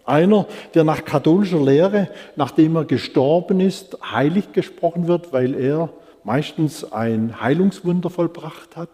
Einer, 0.05 0.47
der 0.75 0.85
nach 0.85 1.05
katholischer 1.05 1.61
Lehre, 1.61 2.09
nachdem 2.37 2.77
er 2.77 2.85
gestorben 2.85 3.59
ist, 3.59 3.99
heilig 4.13 4.53
gesprochen 4.53 5.09
wird, 5.09 5.33
weil 5.33 5.55
er 5.55 5.91
meistens 6.23 6.93
ein 6.93 7.41
Heilungswunder 7.41 8.11
vollbracht 8.11 8.77
hat? 8.77 8.91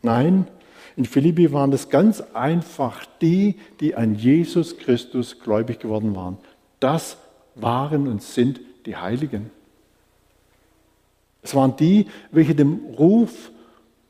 Nein, 0.00 0.46
in 0.96 1.04
Philippi 1.04 1.52
waren 1.52 1.72
es 1.72 1.88
ganz 1.88 2.20
einfach 2.34 3.04
die, 3.20 3.56
die 3.80 3.94
an 3.94 4.14
Jesus 4.14 4.76
Christus 4.76 5.40
gläubig 5.40 5.78
geworden 5.78 6.14
waren. 6.14 6.38
Das 6.80 7.16
waren 7.54 8.08
und 8.08 8.22
sind 8.22 8.60
die 8.86 8.96
Heiligen. 8.96 9.50
Es 11.42 11.54
waren 11.54 11.76
die, 11.76 12.06
welche 12.30 12.54
dem 12.54 12.80
Ruf 12.98 13.50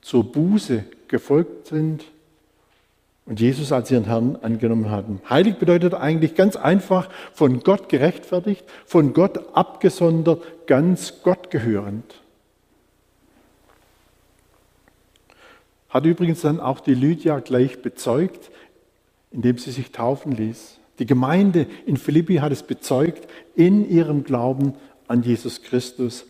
zur 0.00 0.24
Buße 0.24 0.84
gefolgt 1.08 1.68
sind 1.68 2.04
und 3.24 3.40
Jesus 3.40 3.72
als 3.72 3.90
ihren 3.90 4.04
Herrn 4.04 4.36
angenommen 4.42 4.90
hatten. 4.90 5.20
Heilig 5.30 5.56
bedeutet 5.56 5.94
eigentlich 5.94 6.34
ganz 6.34 6.56
einfach 6.56 7.08
von 7.32 7.60
Gott 7.60 7.88
gerechtfertigt, 7.88 8.64
von 8.84 9.12
Gott 9.12 9.56
abgesondert, 9.56 10.42
ganz 10.66 11.22
Gott 11.22 11.50
gehörend. 11.50 12.21
Hat 15.92 16.06
übrigens 16.06 16.40
dann 16.40 16.58
auch 16.58 16.80
die 16.80 16.94
Lydia 16.94 17.38
gleich 17.40 17.82
bezeugt, 17.82 18.50
indem 19.30 19.58
sie 19.58 19.70
sich 19.70 19.92
taufen 19.92 20.32
ließ. 20.32 20.78
Die 20.98 21.06
Gemeinde 21.06 21.66
in 21.86 21.96
Philippi 21.96 22.36
hat 22.36 22.52
es 22.52 22.62
bezeugt 22.62 23.28
in 23.54 23.88
ihrem 23.88 24.24
Glauben 24.24 24.74
an 25.06 25.22
Jesus 25.22 25.62
Christus, 25.62 26.24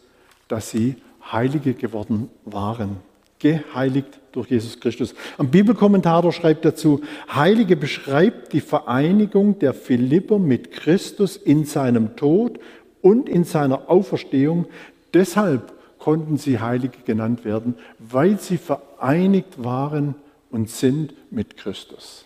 dass 0.48 0.70
sie 0.70 0.96
Heilige 1.30 1.74
geworden 1.74 2.28
waren 2.44 2.96
geheiligt 3.42 4.20
durch 4.30 4.50
Jesus 4.50 4.78
Christus. 4.78 5.14
Ein 5.36 5.50
Bibelkommentator 5.50 6.32
schreibt 6.32 6.64
dazu, 6.64 7.02
Heilige 7.34 7.76
beschreibt 7.76 8.52
die 8.52 8.60
Vereinigung 8.60 9.58
der 9.58 9.74
Philipper 9.74 10.38
mit 10.38 10.70
Christus 10.70 11.36
in 11.36 11.64
seinem 11.64 12.14
Tod 12.14 12.60
und 13.02 13.28
in 13.28 13.42
seiner 13.42 13.90
Auferstehung. 13.90 14.66
Deshalb 15.12 15.72
konnten 16.02 16.36
sie 16.36 16.58
Heilige 16.58 16.98
genannt 17.06 17.44
werden, 17.44 17.76
weil 18.00 18.40
sie 18.40 18.58
vereinigt 18.58 19.62
waren 19.62 20.16
und 20.50 20.68
sind 20.68 21.14
mit 21.30 21.56
Christus. 21.56 22.24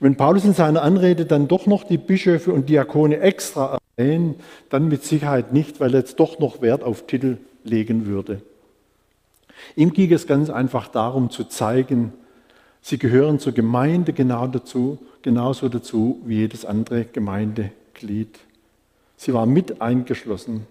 Wenn 0.00 0.16
Paulus 0.16 0.46
in 0.46 0.54
seiner 0.54 0.80
Anrede 0.80 1.26
dann 1.26 1.46
doch 1.46 1.66
noch 1.66 1.84
die 1.84 1.98
Bischöfe 1.98 2.54
und 2.54 2.70
Diakone 2.70 3.20
extra 3.20 3.76
erwähnt, 3.98 4.40
dann 4.70 4.88
mit 4.88 5.04
Sicherheit 5.04 5.52
nicht, 5.52 5.78
weil 5.78 5.92
er 5.92 6.00
jetzt 6.00 6.18
doch 6.20 6.38
noch 6.38 6.62
Wert 6.62 6.82
auf 6.82 7.06
Titel 7.06 7.36
legen 7.64 8.06
würde. 8.06 8.40
Ihm 9.74 9.92
ging 9.92 10.10
es 10.14 10.26
ganz 10.26 10.48
einfach 10.48 10.88
darum 10.88 11.28
zu 11.28 11.44
zeigen, 11.44 12.14
sie 12.80 12.96
gehören 12.98 13.40
zur 13.40 13.52
Gemeinde 13.52 14.14
genau 14.14 14.46
dazu, 14.46 14.98
genauso 15.20 15.68
dazu 15.68 16.18
wie 16.24 16.36
jedes 16.36 16.64
andere 16.64 17.04
Gemeindeglied. 17.04 18.38
Sie 19.18 19.34
waren 19.34 19.50
mit 19.50 19.82
eingeschlossen. 19.82 20.66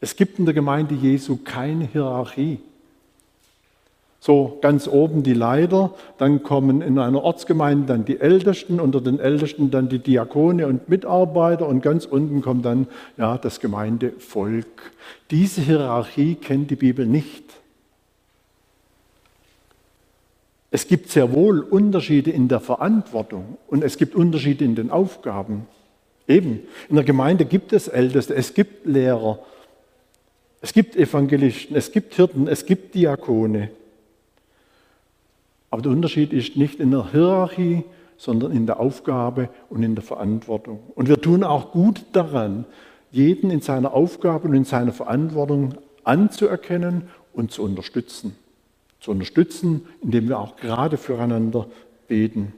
Es 0.00 0.16
gibt 0.16 0.38
in 0.38 0.44
der 0.44 0.54
Gemeinde 0.54 0.94
Jesu 0.94 1.38
keine 1.42 1.86
Hierarchie. 1.86 2.60
So 4.20 4.56
ganz 4.62 4.88
oben 4.88 5.22
die 5.22 5.34
Leiter, 5.34 5.94
dann 6.16 6.42
kommen 6.42 6.80
in 6.80 6.98
einer 6.98 7.22
Ortsgemeinde 7.22 7.86
dann 7.86 8.04
die 8.06 8.20
Ältesten, 8.20 8.80
unter 8.80 9.02
den 9.02 9.20
Ältesten 9.20 9.70
dann 9.70 9.90
die 9.90 9.98
Diakone 9.98 10.66
und 10.66 10.88
Mitarbeiter 10.88 11.68
und 11.68 11.82
ganz 11.82 12.06
unten 12.06 12.40
kommt 12.40 12.64
dann 12.64 12.86
ja, 13.18 13.36
das 13.36 13.60
Gemeindevolk. 13.60 14.92
Diese 15.30 15.60
Hierarchie 15.60 16.36
kennt 16.36 16.70
die 16.70 16.76
Bibel 16.76 17.04
nicht. 17.04 17.44
Es 20.70 20.88
gibt 20.88 21.10
sehr 21.10 21.30
wohl 21.32 21.60
Unterschiede 21.60 22.30
in 22.30 22.48
der 22.48 22.60
Verantwortung 22.60 23.58
und 23.68 23.84
es 23.84 23.98
gibt 23.98 24.14
Unterschiede 24.14 24.64
in 24.64 24.74
den 24.74 24.90
Aufgaben. 24.90 25.66
Eben, 26.26 26.60
in 26.88 26.96
der 26.96 27.04
Gemeinde 27.04 27.44
gibt 27.44 27.74
es 27.74 27.88
Älteste, 27.88 28.34
es 28.34 28.54
gibt 28.54 28.86
Lehrer, 28.86 29.38
es 30.64 30.72
gibt 30.72 30.96
Evangelisten, 30.96 31.76
es 31.76 31.92
gibt 31.92 32.14
Hirten, 32.14 32.48
es 32.48 32.66
gibt 32.66 32.94
Diakone. 32.94 33.70
Aber 35.70 35.82
der 35.82 35.92
Unterschied 35.92 36.32
ist 36.32 36.56
nicht 36.56 36.80
in 36.80 36.90
der 36.90 37.12
Hierarchie, 37.12 37.84
sondern 38.16 38.52
in 38.52 38.66
der 38.66 38.80
Aufgabe 38.80 39.48
und 39.68 39.82
in 39.82 39.94
der 39.94 40.04
Verantwortung. 40.04 40.80
Und 40.94 41.08
wir 41.08 41.20
tun 41.20 41.44
auch 41.44 41.72
gut 41.72 42.04
daran, 42.12 42.64
jeden 43.12 43.50
in 43.50 43.60
seiner 43.60 43.92
Aufgabe 43.92 44.48
und 44.48 44.54
in 44.54 44.64
seiner 44.64 44.92
Verantwortung 44.92 45.74
anzuerkennen 46.04 47.08
und 47.32 47.52
zu 47.52 47.62
unterstützen 47.62 48.36
zu 49.04 49.10
unterstützen, 49.10 49.82
indem 50.00 50.30
wir 50.30 50.38
auch 50.38 50.56
gerade 50.56 50.96
füreinander 50.96 51.66
beten. 52.08 52.54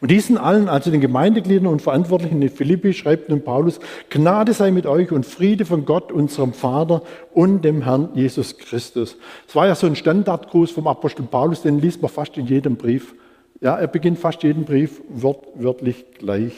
Und 0.00 0.10
diesen 0.10 0.38
allen, 0.38 0.68
also 0.68 0.90
den 0.90 1.00
Gemeindegliedern 1.00 1.66
und 1.66 1.82
Verantwortlichen 1.82 2.42
in 2.42 2.48
Philippi, 2.48 2.92
schreibt 2.92 3.28
nun 3.28 3.42
Paulus, 3.42 3.80
Gnade 4.10 4.52
sei 4.52 4.70
mit 4.70 4.86
euch 4.86 5.12
und 5.12 5.26
Friede 5.26 5.64
von 5.64 5.84
Gott, 5.84 6.10
unserem 6.10 6.52
Vater 6.52 7.02
und 7.32 7.64
dem 7.64 7.82
Herrn 7.82 8.08
Jesus 8.14 8.58
Christus. 8.58 9.16
Es 9.46 9.54
war 9.54 9.66
ja 9.66 9.74
so 9.74 9.86
ein 9.86 9.96
Standardgruß 9.96 10.72
vom 10.72 10.86
Apostel 10.86 11.24
Paulus, 11.24 11.62
den 11.62 11.80
liest 11.80 12.02
man 12.02 12.10
fast 12.10 12.36
in 12.36 12.46
jedem 12.46 12.76
Brief 12.76 13.14
Ja, 13.60 13.76
er 13.78 13.86
beginnt 13.86 14.18
fast 14.18 14.42
jeden 14.42 14.64
Brief 14.64 15.00
wörtlich 15.08 16.04
gleich. 16.18 16.52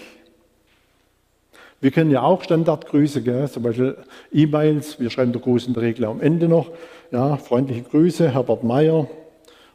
Wir 1.84 1.90
kennen 1.90 2.10
ja 2.10 2.22
auch 2.22 2.42
Standardgrüße, 2.42 3.20
gell? 3.20 3.46
zum 3.50 3.62
Beispiel 3.62 3.96
E-Mails. 4.32 4.98
Wir 4.98 5.10
schreiben 5.10 5.32
der 5.32 5.42
Gruß 5.42 5.66
in 5.66 5.74
der 5.74 5.82
Regel 5.82 6.06
am 6.06 6.22
Ende 6.22 6.48
noch. 6.48 6.70
Ja, 7.10 7.36
freundliche 7.36 7.82
Grüße, 7.82 8.32
Herbert 8.32 8.64
Meyer. 8.64 9.06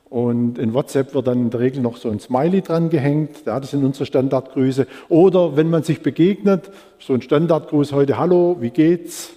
Und 0.09 0.57
in 0.57 0.73
WhatsApp 0.73 1.13
wird 1.13 1.27
dann 1.27 1.39
in 1.39 1.49
der 1.51 1.59
Regel 1.59 1.81
noch 1.81 1.97
so 1.97 2.09
ein 2.09 2.19
Smiley 2.19 2.61
dran 2.61 2.89
gehängt. 2.89 3.45
Ja, 3.45 3.59
das 3.59 3.71
sind 3.71 3.83
unsere 3.83 4.07
Standardgrüße. 4.07 4.87
Oder 5.07 5.55
wenn 5.55 5.69
man 5.69 5.83
sich 5.83 6.01
begegnet, 6.01 6.71
so 6.97 7.13
ein 7.13 7.21
Standardgruß 7.21 7.91
heute, 7.91 8.17
hallo, 8.17 8.57
wie 8.59 8.71
geht's? 8.71 9.31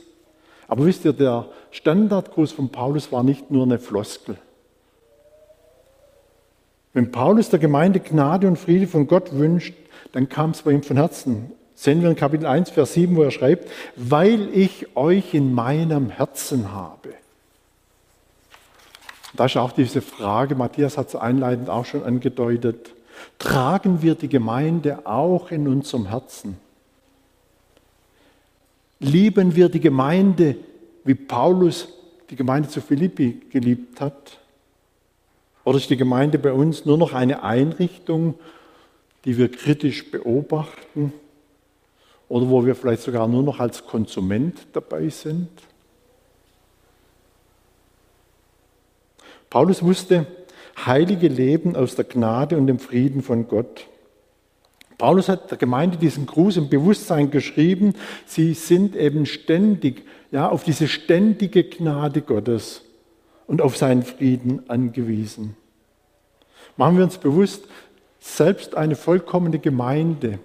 Aber 0.69 0.87
wisst 0.87 1.05
ihr, 1.05 1.13
der 1.13 1.47
Standardgruß 1.73 2.53
von 2.53 2.71
Paulus 2.71 3.13
war 3.13 3.23
nicht 3.23 3.51
nur 3.51 3.65
eine 3.65 3.79
Floskel. 3.79 4.39
Wenn 6.95 7.11
Paulus 7.11 7.51
der 7.51 7.59
Gemeinde 7.59 8.01
Gnade 8.01 8.49
und 8.49 8.59
Friede 8.59 8.87
von 8.87 9.07
Gott 9.07 9.33
wünscht, 9.33 9.75
dann 10.13 10.31
kam 10.31 10.51
es 10.51 10.63
bei 10.63 10.73
ihm 10.73 10.83
von 10.83 10.97
Herzen. 10.97 11.53
Sehen 11.75 12.03
wir 12.03 12.09
in 12.09 12.17
Kapitel 12.17 12.47
1, 12.47 12.71
Vers 12.71 12.95
7, 12.95 13.17
wo 13.17 13.23
er 13.23 13.31
schreibt, 13.31 13.69
weil 13.97 14.49
ich 14.55 14.97
euch 14.97 15.35
in 15.35 15.53
meinem 15.53 16.11
Herzen 16.11 16.73
habe. 16.73 17.11
Da 19.35 19.47
ist 19.47 19.57
auch 19.57 19.73
diese 19.73 20.03
Frage, 20.03 20.55
Matthias 20.55 20.99
hat 20.99 21.09
es 21.09 21.17
einleitend 21.17 21.71
auch 21.71 21.87
schon 21.87 22.03
angedeutet, 22.03 22.93
tragen 23.39 24.03
wir 24.03 24.15
die 24.15 24.29
Gemeinde 24.29 25.07
auch 25.07 25.51
in 25.51 25.69
unserem 25.69 26.07
Herzen? 26.07 26.57
Lieben 29.01 29.57
wir 29.57 29.69
die 29.69 29.81
Gemeinde, 29.81 30.57
wie 31.05 31.15
Paulus 31.15 31.89
die 32.31 32.37
Gemeinde 32.37 32.69
zu 32.69 32.81
Philippi 32.81 33.41
geliebt 33.51 34.01
hat? 34.01 34.39
Oder 35.65 35.79
ist 35.79 35.91
die 35.91 35.97
Gemeinde 35.97 36.39
bei 36.39 36.53
uns 36.53 36.85
nur 36.85 36.99
noch 36.99 37.13
eine 37.13 37.43
Einrichtung, 37.43 38.35
die 39.25 39.37
wir 39.37 39.51
kritisch 39.51 40.11
beobachten? 40.11 41.13
Oder 42.29 42.49
wo 42.49 42.65
wir 42.65 42.75
vielleicht 42.75 43.03
sogar 43.03 43.29
nur 43.29 43.43
noch 43.43 43.61
als 43.61 43.85
Konsument 43.85 44.67
dabei 44.73 45.09
sind? 45.09 45.49
Paulus 49.53 49.83
wusste, 49.83 50.25
Heilige 50.87 51.29
leben 51.29 51.77
aus 51.77 51.95
der 51.95 52.07
Gnade 52.07 52.57
und 52.57 52.69
dem 52.69 52.79
Frieden 52.79 53.21
von 53.21 53.49
Gott. 53.49 53.87
Paulus 54.97 55.29
hat 55.29 55.51
der 55.51 55.59
Gemeinde 55.59 55.99
diesen 55.99 56.25
Gruß 56.25 56.57
im 56.57 56.71
Bewusstsein 56.71 57.31
geschrieben, 57.31 57.93
sie 58.25 58.55
sind 58.55 58.97
eben 58.97 59.27
ständig, 59.27 60.07
ja, 60.31 60.49
auf 60.49 60.65
diese 60.65 60.89
ständige 60.89 61.65
Gnade 61.65 62.23
Gottes 62.23 62.81
und 63.47 63.61
auf 63.61 63.77
seinen 63.77 64.05
Frieden 64.05 64.63
angewiesen. 64.71 65.55
Machen 66.79 66.97
wir 66.97 67.05
uns 67.05 67.19
bewusst, 67.19 67.67
selbst 68.21 68.75
eine 68.75 68.97
vollkommene 68.97 69.59
Gemeinde 69.59 70.39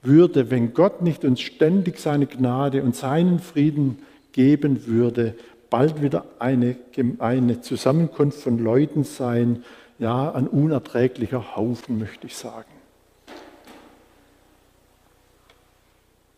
würde, 0.00 0.50
wenn 0.50 0.72
Gott 0.72 1.02
nicht 1.02 1.22
uns 1.22 1.42
ständig 1.42 1.98
seine 1.98 2.26
Gnade 2.26 2.82
und 2.82 2.96
seinen 2.96 3.40
Frieden 3.40 3.98
geben 4.32 4.86
würde, 4.86 5.34
bald 5.74 6.00
wieder 6.00 6.24
eine, 6.38 6.76
eine 7.18 7.60
Zusammenkunft 7.60 8.38
von 8.38 8.60
Leuten 8.60 9.02
sein, 9.02 9.64
ja, 9.98 10.30
ein 10.30 10.46
unerträglicher 10.46 11.56
Haufen, 11.56 11.98
möchte 11.98 12.28
ich 12.28 12.36
sagen. 12.36 12.70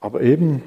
Aber 0.00 0.22
eben 0.22 0.62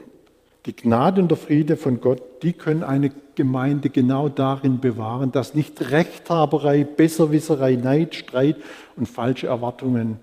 die 0.67 0.75
Gnade 0.75 1.19
und 1.19 1.31
der 1.31 1.37
Friede 1.39 1.77
von 1.77 1.99
Gott, 1.99 2.21
die 2.43 2.53
können 2.53 2.83
eine 2.83 3.09
Gemeinde 3.33 3.89
genau 3.89 4.29
darin 4.29 4.79
bewahren, 4.79 5.31
dass 5.31 5.55
nicht 5.55 5.89
Rechthaberei, 5.89 6.83
Besserwisserei, 6.83 7.73
Neid, 7.73 8.13
Streit 8.13 8.57
und 8.95 9.07
falsche 9.07 9.47
Erwartungen 9.47 10.19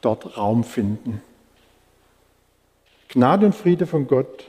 dort 0.00 0.38
Raum 0.38 0.64
finden. 0.64 1.20
Gnade 3.10 3.44
und 3.44 3.54
Friede 3.54 3.86
von 3.86 4.06
Gott 4.06 4.46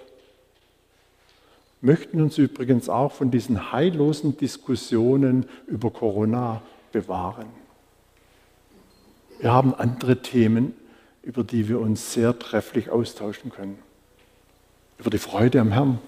möchten 1.81 2.21
uns 2.21 2.37
übrigens 2.37 2.89
auch 2.89 3.11
von 3.11 3.31
diesen 3.31 3.71
heillosen 3.71 4.37
Diskussionen 4.37 5.45
über 5.67 5.91
Corona 5.91 6.61
bewahren. 6.91 7.47
Wir 9.39 9.53
haben 9.53 9.73
andere 9.73 10.21
Themen, 10.21 10.73
über 11.23 11.43
die 11.43 11.69
wir 11.69 11.79
uns 11.79 12.13
sehr 12.13 12.37
trefflich 12.37 12.89
austauschen 12.89 13.51
können. 13.51 13.79
Über 14.97 15.09
die 15.09 15.17
Freude 15.17 15.61
am 15.61 15.71
Herrn, 15.71 15.99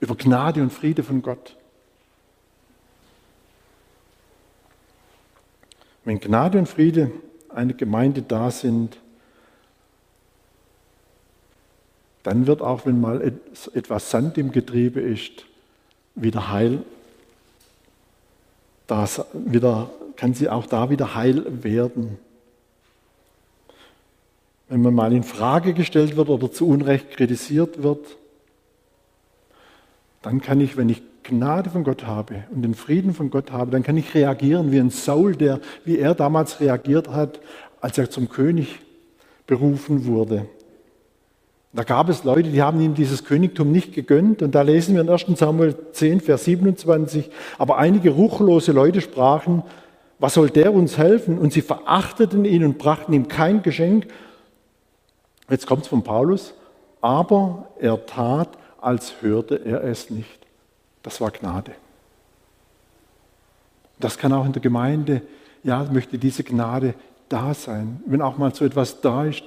über 0.00 0.16
Gnade 0.16 0.62
und 0.62 0.72
Friede 0.72 1.04
von 1.04 1.22
Gott. 1.22 1.56
Wenn 6.04 6.18
Gnade 6.18 6.58
und 6.58 6.68
Friede 6.68 7.12
eine 7.50 7.74
Gemeinde 7.74 8.22
da 8.22 8.50
sind, 8.50 8.96
dann 12.22 12.46
wird 12.46 12.60
auch, 12.60 12.86
wenn 12.86 13.00
mal 13.00 13.32
etwas 13.74 14.10
Sand 14.10 14.36
im 14.36 14.52
Getriebe 14.52 15.00
ist, 15.00 15.46
wieder 16.14 16.50
heil. 16.50 16.82
Das 18.86 19.24
wieder, 19.32 19.90
kann 20.16 20.34
sie 20.34 20.48
auch 20.48 20.66
da 20.66 20.90
wieder 20.90 21.14
heil 21.14 21.44
werden. 21.62 22.18
Wenn 24.68 24.82
man 24.82 24.94
mal 24.94 25.12
in 25.12 25.22
Frage 25.22 25.72
gestellt 25.72 26.16
wird 26.16 26.28
oder 26.28 26.52
zu 26.52 26.68
Unrecht 26.68 27.10
kritisiert 27.10 27.82
wird, 27.82 28.16
dann 30.22 30.40
kann 30.40 30.60
ich, 30.60 30.76
wenn 30.76 30.88
ich 30.88 31.02
Gnade 31.22 31.70
von 31.70 31.84
Gott 31.84 32.06
habe 32.06 32.44
und 32.50 32.62
den 32.62 32.74
Frieden 32.74 33.14
von 33.14 33.30
Gott 33.30 33.52
habe, 33.52 33.70
dann 33.70 33.82
kann 33.82 33.96
ich 33.96 34.14
reagieren 34.14 34.72
wie 34.72 34.78
ein 34.78 34.90
Saul, 34.90 35.36
der, 35.36 35.60
wie 35.84 35.98
er 35.98 36.14
damals 36.14 36.60
reagiert 36.60 37.08
hat, 37.08 37.40
als 37.80 37.98
er 37.98 38.10
zum 38.10 38.28
König 38.28 38.80
berufen 39.46 40.06
wurde. 40.06 40.46
Da 41.72 41.84
gab 41.84 42.08
es 42.08 42.24
Leute, 42.24 42.50
die 42.50 42.62
haben 42.62 42.80
ihm 42.80 42.94
dieses 42.94 43.24
Königtum 43.24 43.70
nicht 43.70 43.92
gegönnt. 43.92 44.42
Und 44.42 44.54
da 44.54 44.62
lesen 44.62 44.94
wir 44.94 45.02
in 45.02 45.08
1 45.08 45.38
Samuel 45.38 45.76
10, 45.92 46.20
Vers 46.20 46.44
27, 46.44 47.30
aber 47.58 47.78
einige 47.78 48.10
ruchlose 48.10 48.72
Leute 48.72 49.00
sprachen, 49.00 49.62
was 50.18 50.34
soll 50.34 50.50
der 50.50 50.74
uns 50.74 50.98
helfen? 50.98 51.38
Und 51.38 51.52
sie 51.52 51.62
verachteten 51.62 52.44
ihn 52.44 52.64
und 52.64 52.78
brachten 52.78 53.12
ihm 53.12 53.28
kein 53.28 53.62
Geschenk. 53.62 54.08
Jetzt 55.48 55.66
kommt 55.66 55.82
es 55.82 55.88
von 55.88 56.02
Paulus, 56.02 56.54
aber 57.00 57.68
er 57.78 58.04
tat, 58.04 58.48
als 58.80 59.22
hörte 59.22 59.64
er 59.64 59.84
es 59.84 60.10
nicht. 60.10 60.46
Das 61.02 61.20
war 61.20 61.30
Gnade. 61.30 61.72
Das 63.98 64.18
kann 64.18 64.32
auch 64.32 64.44
in 64.44 64.52
der 64.52 64.62
Gemeinde, 64.62 65.22
ja, 65.62 65.86
möchte 65.90 66.18
diese 66.18 66.42
Gnade 66.42 66.94
da 67.28 67.54
sein, 67.54 68.02
wenn 68.06 68.22
auch 68.22 68.38
mal 68.38 68.54
so 68.54 68.64
etwas 68.64 69.00
da 69.00 69.24
ist, 69.24 69.42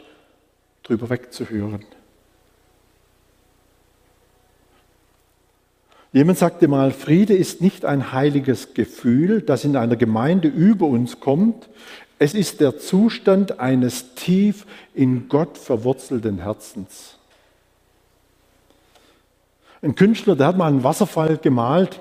drüber 0.83 1.09
wegzuhören. 1.09 1.85
Jemand 6.13 6.37
sagte 6.37 6.67
mal, 6.67 6.91
Friede 6.91 7.33
ist 7.33 7.59
nicht 7.59 7.85
ein 7.85 8.11
heiliges 8.11 8.75
Gefühl, 8.75 9.41
das 9.41 9.65
in 9.65 9.75
einer 9.75 9.95
Gemeinde 9.95 10.47
über 10.47 10.85
uns 10.85 11.19
kommt. 11.19 11.67
Es 12.19 12.35
ist 12.35 12.61
der 12.61 12.77
Zustand 12.77 13.59
eines 13.59 14.13
tief 14.13 14.67
in 14.93 15.27
Gott 15.27 15.57
verwurzelten 15.57 16.37
Herzens. 16.37 17.17
Ein 19.81 19.95
Künstler, 19.95 20.35
der 20.35 20.47
hat 20.47 20.57
mal 20.57 20.67
einen 20.67 20.83
Wasserfall 20.83 21.37
gemalt 21.37 21.99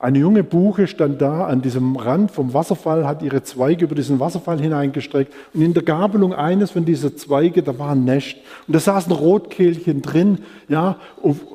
eine 0.00 0.20
junge 0.20 0.44
Buche 0.44 0.86
stand 0.86 1.20
da 1.20 1.46
an 1.46 1.60
diesem 1.60 1.96
Rand 1.96 2.30
vom 2.30 2.54
Wasserfall, 2.54 3.04
hat 3.04 3.20
ihre 3.22 3.42
Zweige 3.42 3.84
über 3.84 3.96
diesen 3.96 4.20
Wasserfall 4.20 4.60
hineingestreckt 4.60 5.34
und 5.54 5.62
in 5.62 5.74
der 5.74 5.82
Gabelung 5.82 6.32
eines 6.32 6.70
von 6.70 6.84
diesen 6.84 7.16
Zweige, 7.16 7.64
da 7.64 7.76
war 7.80 7.90
ein 7.90 8.04
Nest 8.04 8.36
und 8.68 8.74
da 8.74 8.78
saß 8.78 9.08
ein 9.08 9.12
Rotkehlchen 9.12 10.00
drin, 10.00 10.44
ja, 10.68 11.00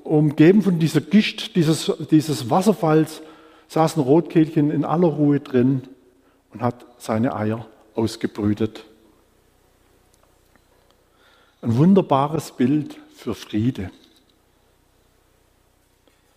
umgeben 0.03 0.61
von 0.61 0.77
dieser 0.77 0.99
Gischt 0.99 1.55
dieses, 1.55 1.89
dieses 2.11 2.49
Wasserfalls, 2.49 3.21
saß 3.69 3.95
ein 3.95 4.01
Rotkehlchen 4.01 4.71
in 4.71 4.83
aller 4.83 5.07
Ruhe 5.07 5.39
drin 5.39 5.83
und 6.53 6.61
hat 6.61 6.85
seine 6.97 7.33
Eier 7.37 7.65
ausgebrütet. 7.95 8.83
Ein 11.61 11.77
wunderbares 11.77 12.51
Bild 12.51 12.99
für 13.15 13.35
Friede. 13.35 13.89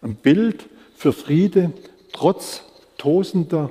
Ein 0.03 0.15
Bild 0.15 0.69
für 0.97 1.13
Friede, 1.13 1.73
trotz 2.17 2.63
tosender 2.97 3.71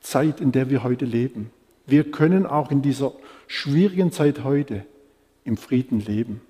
Zeit, 0.00 0.40
in 0.40 0.52
der 0.52 0.70
wir 0.70 0.82
heute 0.82 1.04
leben. 1.04 1.50
Wir 1.86 2.10
können 2.10 2.46
auch 2.46 2.70
in 2.70 2.82
dieser 2.82 3.12
schwierigen 3.46 4.12
Zeit 4.12 4.44
heute 4.44 4.84
im 5.44 5.56
Frieden 5.56 6.00
leben, 6.00 6.40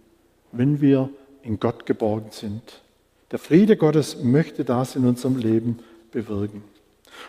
wenn 0.52 0.80
wir 0.80 1.10
in 1.42 1.60
Gott 1.60 1.86
geborgen 1.86 2.30
sind. 2.30 2.80
Der 3.30 3.38
Friede 3.38 3.76
Gottes 3.76 4.22
möchte 4.22 4.64
das 4.64 4.96
in 4.96 5.04
unserem 5.04 5.36
Leben 5.36 5.80
bewirken. 6.10 6.62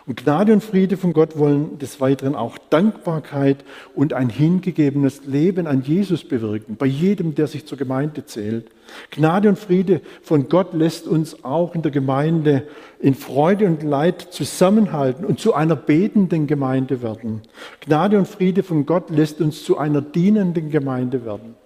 Und 0.06 0.22
Gnade 0.22 0.52
und 0.52 0.62
Friede 0.62 0.96
von 0.96 1.12
Gott 1.12 1.36
wollen 1.36 1.78
des 1.78 2.00
Weiteren 2.00 2.34
auch 2.34 2.58
Dankbarkeit 2.70 3.64
und 3.94 4.12
ein 4.12 4.28
hingegebenes 4.28 5.24
Leben 5.26 5.66
an 5.66 5.82
Jesus 5.82 6.22
bewirken, 6.22 6.76
bei 6.76 6.86
jedem, 6.86 7.34
der 7.34 7.48
sich 7.48 7.66
zur 7.66 7.76
Gemeinde 7.76 8.24
zählt. 8.24 8.70
Gnade 9.10 9.48
und 9.48 9.58
Friede 9.58 10.00
von 10.22 10.48
Gott 10.48 10.74
lässt 10.74 11.08
uns 11.08 11.44
auch 11.44 11.74
in 11.74 11.82
der 11.82 11.90
Gemeinde 11.90 12.68
in 13.00 13.14
Freude 13.14 13.66
und 13.66 13.82
Leid 13.82 14.20
zusammenhalten 14.30 15.24
und 15.24 15.40
zu 15.40 15.54
einer 15.54 15.76
betenden 15.76 16.46
Gemeinde 16.46 17.02
werden. 17.02 17.42
Gnade 17.80 18.18
und 18.18 18.28
Friede 18.28 18.62
von 18.62 18.86
Gott 18.86 19.10
lässt 19.10 19.40
uns 19.40 19.64
zu 19.64 19.76
einer 19.76 20.00
dienenden 20.00 20.70
Gemeinde 20.70 21.24
werden. 21.24 21.56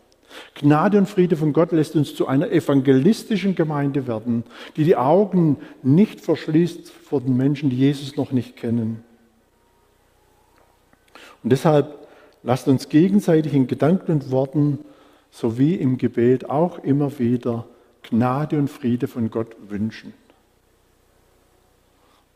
Gnade 0.54 0.98
und 0.98 1.08
Friede 1.08 1.36
von 1.36 1.52
Gott 1.52 1.72
lässt 1.72 1.96
uns 1.96 2.14
zu 2.14 2.26
einer 2.26 2.50
evangelistischen 2.50 3.54
Gemeinde 3.54 4.06
werden, 4.06 4.44
die 4.76 4.84
die 4.84 4.96
Augen 4.96 5.58
nicht 5.82 6.20
verschließt 6.20 6.90
vor 6.90 7.20
den 7.20 7.36
Menschen, 7.36 7.70
die 7.70 7.76
Jesus 7.76 8.16
noch 8.16 8.32
nicht 8.32 8.56
kennen. 8.56 9.02
Und 11.42 11.50
deshalb 11.50 12.06
lasst 12.42 12.68
uns 12.68 12.88
gegenseitig 12.88 13.54
in 13.54 13.66
Gedanken 13.66 14.12
und 14.12 14.30
Worten 14.30 14.78
sowie 15.30 15.74
im 15.74 15.98
Gebet 15.98 16.50
auch 16.50 16.78
immer 16.78 17.18
wieder 17.18 17.66
Gnade 18.02 18.58
und 18.58 18.68
Friede 18.68 19.08
von 19.08 19.30
Gott 19.30 19.56
wünschen. 19.68 20.12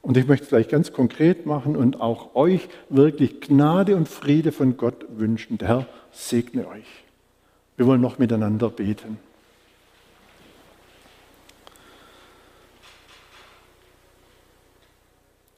Und 0.02 0.18
ich 0.18 0.26
möchte 0.26 0.44
es 0.44 0.50
gleich 0.50 0.68
ganz 0.68 0.92
konkret 0.92 1.46
machen 1.46 1.76
und 1.76 2.00
auch 2.00 2.34
euch 2.34 2.68
wirklich 2.90 3.40
Gnade 3.40 3.96
und 3.96 4.06
Friede 4.06 4.52
von 4.52 4.76
Gott 4.76 5.06
wünschen. 5.16 5.56
Der 5.56 5.68
Herr 5.68 5.86
segne 6.12 6.68
euch. 6.68 7.03
Wir 7.76 7.86
wollen 7.86 8.00
noch 8.00 8.18
miteinander 8.18 8.70
beten. 8.70 9.18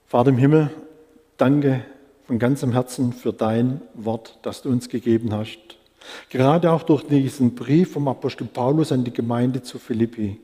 Vater 0.07 0.31
im 0.31 0.39
Himmel, 0.39 0.71
danke 1.37 1.85
von 2.27 2.39
ganzem 2.39 2.73
Herzen 2.73 3.13
für 3.13 3.33
dein 3.33 3.81
Wort, 3.95 4.39
das 4.43 4.63
du 4.63 4.71
uns 4.71 4.89
gegeben 4.89 5.33
hast. 5.33 5.59
Gerade 6.31 6.73
auch 6.73 6.85
durch 6.85 7.03
diesen 7.07 7.55
Brief 7.55 7.93
vom 7.93 8.09
Apostel 8.09 8.47
Paulus 8.47 8.93
an 8.93 9.05
die 9.05 9.13
Gemeinde 9.13 9.63
zu 9.63 9.79
Philippi. 9.79 10.41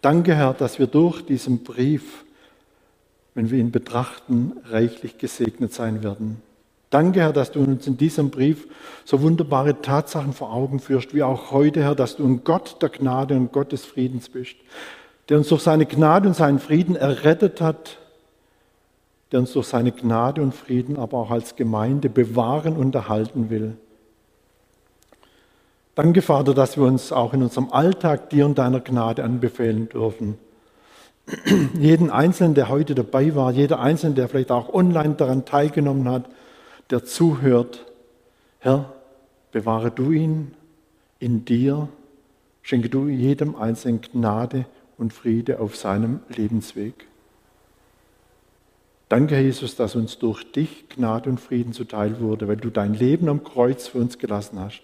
Danke, 0.00 0.34
Herr, 0.34 0.54
dass 0.54 0.78
wir 0.78 0.86
durch 0.86 1.22
diesen 1.22 1.62
Brief, 1.62 2.24
wenn 3.34 3.50
wir 3.50 3.58
ihn 3.58 3.70
betrachten, 3.70 4.52
reichlich 4.64 5.18
gesegnet 5.18 5.72
sein 5.72 6.02
werden. 6.02 6.42
Danke, 6.92 7.20
Herr, 7.20 7.32
dass 7.32 7.50
du 7.50 7.60
uns 7.60 7.86
in 7.86 7.96
diesem 7.96 8.28
Brief 8.28 8.68
so 9.06 9.22
wunderbare 9.22 9.80
Tatsachen 9.80 10.34
vor 10.34 10.52
Augen 10.52 10.78
führst, 10.78 11.14
wie 11.14 11.22
auch 11.22 11.50
heute, 11.50 11.82
Herr, 11.82 11.94
dass 11.94 12.16
du 12.16 12.26
ein 12.26 12.44
Gott 12.44 12.82
der 12.82 12.90
Gnade 12.90 13.34
und 13.34 13.50
Gott 13.50 13.72
des 13.72 13.86
Friedens 13.86 14.28
bist, 14.28 14.56
der 15.30 15.38
uns 15.38 15.48
durch 15.48 15.62
seine 15.62 15.86
Gnade 15.86 16.28
und 16.28 16.34
seinen 16.34 16.58
Frieden 16.58 16.94
errettet 16.94 17.62
hat, 17.62 17.96
der 19.32 19.40
uns 19.40 19.54
durch 19.54 19.68
seine 19.68 19.92
Gnade 19.92 20.42
und 20.42 20.54
Frieden 20.54 20.98
aber 20.98 21.16
auch 21.16 21.30
als 21.30 21.56
Gemeinde 21.56 22.10
bewahren 22.10 22.76
und 22.76 22.94
erhalten 22.94 23.48
will. 23.48 23.78
Danke, 25.94 26.20
Vater, 26.20 26.52
dass 26.52 26.76
wir 26.76 26.84
uns 26.84 27.10
auch 27.10 27.32
in 27.32 27.42
unserem 27.42 27.72
Alltag 27.72 28.28
dir 28.28 28.44
und 28.44 28.58
deiner 28.58 28.80
Gnade 28.80 29.24
anbefehlen 29.24 29.88
dürfen. 29.88 30.36
Jeden 31.78 32.10
Einzelnen, 32.10 32.52
der 32.52 32.68
heute 32.68 32.94
dabei 32.94 33.34
war, 33.34 33.50
jeder 33.50 33.80
Einzelne, 33.80 34.14
der 34.14 34.28
vielleicht 34.28 34.50
auch 34.50 34.74
online 34.74 35.14
daran 35.14 35.46
teilgenommen 35.46 36.06
hat, 36.10 36.26
der 36.92 37.04
zuhört, 37.04 37.86
Herr, 38.58 38.92
bewahre 39.50 39.90
du 39.90 40.12
ihn 40.12 40.52
in 41.18 41.44
dir, 41.46 41.88
schenke 42.60 42.90
du 42.90 43.08
jedem 43.08 43.56
Einzelnen 43.56 44.02
Gnade 44.02 44.66
und 44.98 45.12
Friede 45.12 45.58
auf 45.58 45.74
seinem 45.74 46.20
Lebensweg. 46.28 47.06
Danke, 49.08 49.40
Jesus, 49.40 49.74
dass 49.74 49.96
uns 49.96 50.18
durch 50.18 50.52
dich 50.52 50.88
Gnade 50.90 51.30
und 51.30 51.40
Frieden 51.40 51.72
zuteil 51.72 52.20
wurde, 52.20 52.46
weil 52.46 52.58
du 52.58 52.68
dein 52.68 52.92
Leben 52.92 53.28
am 53.30 53.42
Kreuz 53.42 53.88
für 53.88 53.98
uns 53.98 54.18
gelassen 54.18 54.60
hast, 54.60 54.82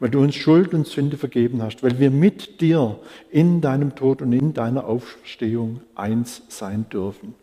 weil 0.00 0.10
du 0.10 0.20
uns 0.20 0.34
Schuld 0.34 0.74
und 0.74 0.88
Sünde 0.88 1.16
vergeben 1.16 1.62
hast, 1.62 1.84
weil 1.84 2.00
wir 2.00 2.10
mit 2.10 2.60
dir 2.60 2.98
in 3.30 3.60
deinem 3.60 3.94
Tod 3.94 4.22
und 4.22 4.32
in 4.32 4.54
deiner 4.54 4.86
Auferstehung 4.86 5.82
eins 5.94 6.42
sein 6.48 6.86
dürfen. 6.90 7.34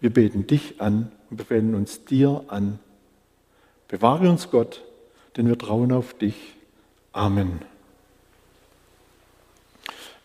Wir 0.00 0.10
beten 0.10 0.46
dich 0.46 0.80
an 0.80 1.10
und 1.28 1.38
befehlen 1.38 1.74
uns 1.74 2.04
dir 2.04 2.44
an. 2.46 2.78
Bewahre 3.88 4.28
uns 4.28 4.50
Gott, 4.50 4.82
denn 5.36 5.46
wir 5.46 5.56
trauen 5.56 5.92
auf 5.92 6.14
dich. 6.14 6.34
Amen. 7.12 7.60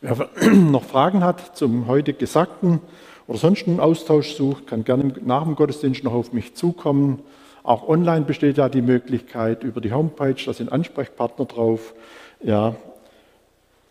Wer 0.02 0.30
noch 0.56 0.84
Fragen 0.84 1.24
hat 1.24 1.56
zum 1.56 1.86
heute 1.86 2.14
Gesagten 2.14 2.82
oder 3.28 3.38
sonst 3.38 3.68
einen 3.68 3.80
Austausch 3.80 4.34
sucht, 4.34 4.66
kann 4.66 4.84
gerne 4.84 5.14
nach 5.24 5.44
dem 5.44 5.56
Gottesdienst 5.56 6.04
noch 6.04 6.14
auf 6.14 6.34
mich 6.34 6.56
zukommen. 6.56 7.20
Auch 7.62 7.88
online 7.88 8.26
besteht 8.26 8.58
ja 8.58 8.68
die 8.68 8.82
Möglichkeit 8.82 9.64
über 9.64 9.80
die 9.80 9.94
Homepage, 9.94 10.36
da 10.44 10.54
sind 10.54 10.72
Ansprechpartner 10.72 11.46
drauf, 11.46 11.94
ja, 12.42 12.76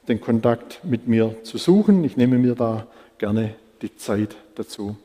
den 0.09 0.21
Kontakt 0.21 0.81
mit 0.83 1.07
mir 1.07 1.37
zu 1.45 1.59
suchen. 1.59 2.03
Ich 2.03 2.17
nehme 2.17 2.39
mir 2.39 2.57
da 2.57 2.89
gerne 3.19 3.55
die 3.83 3.95
Zeit 3.97 4.35
dazu. 4.57 4.97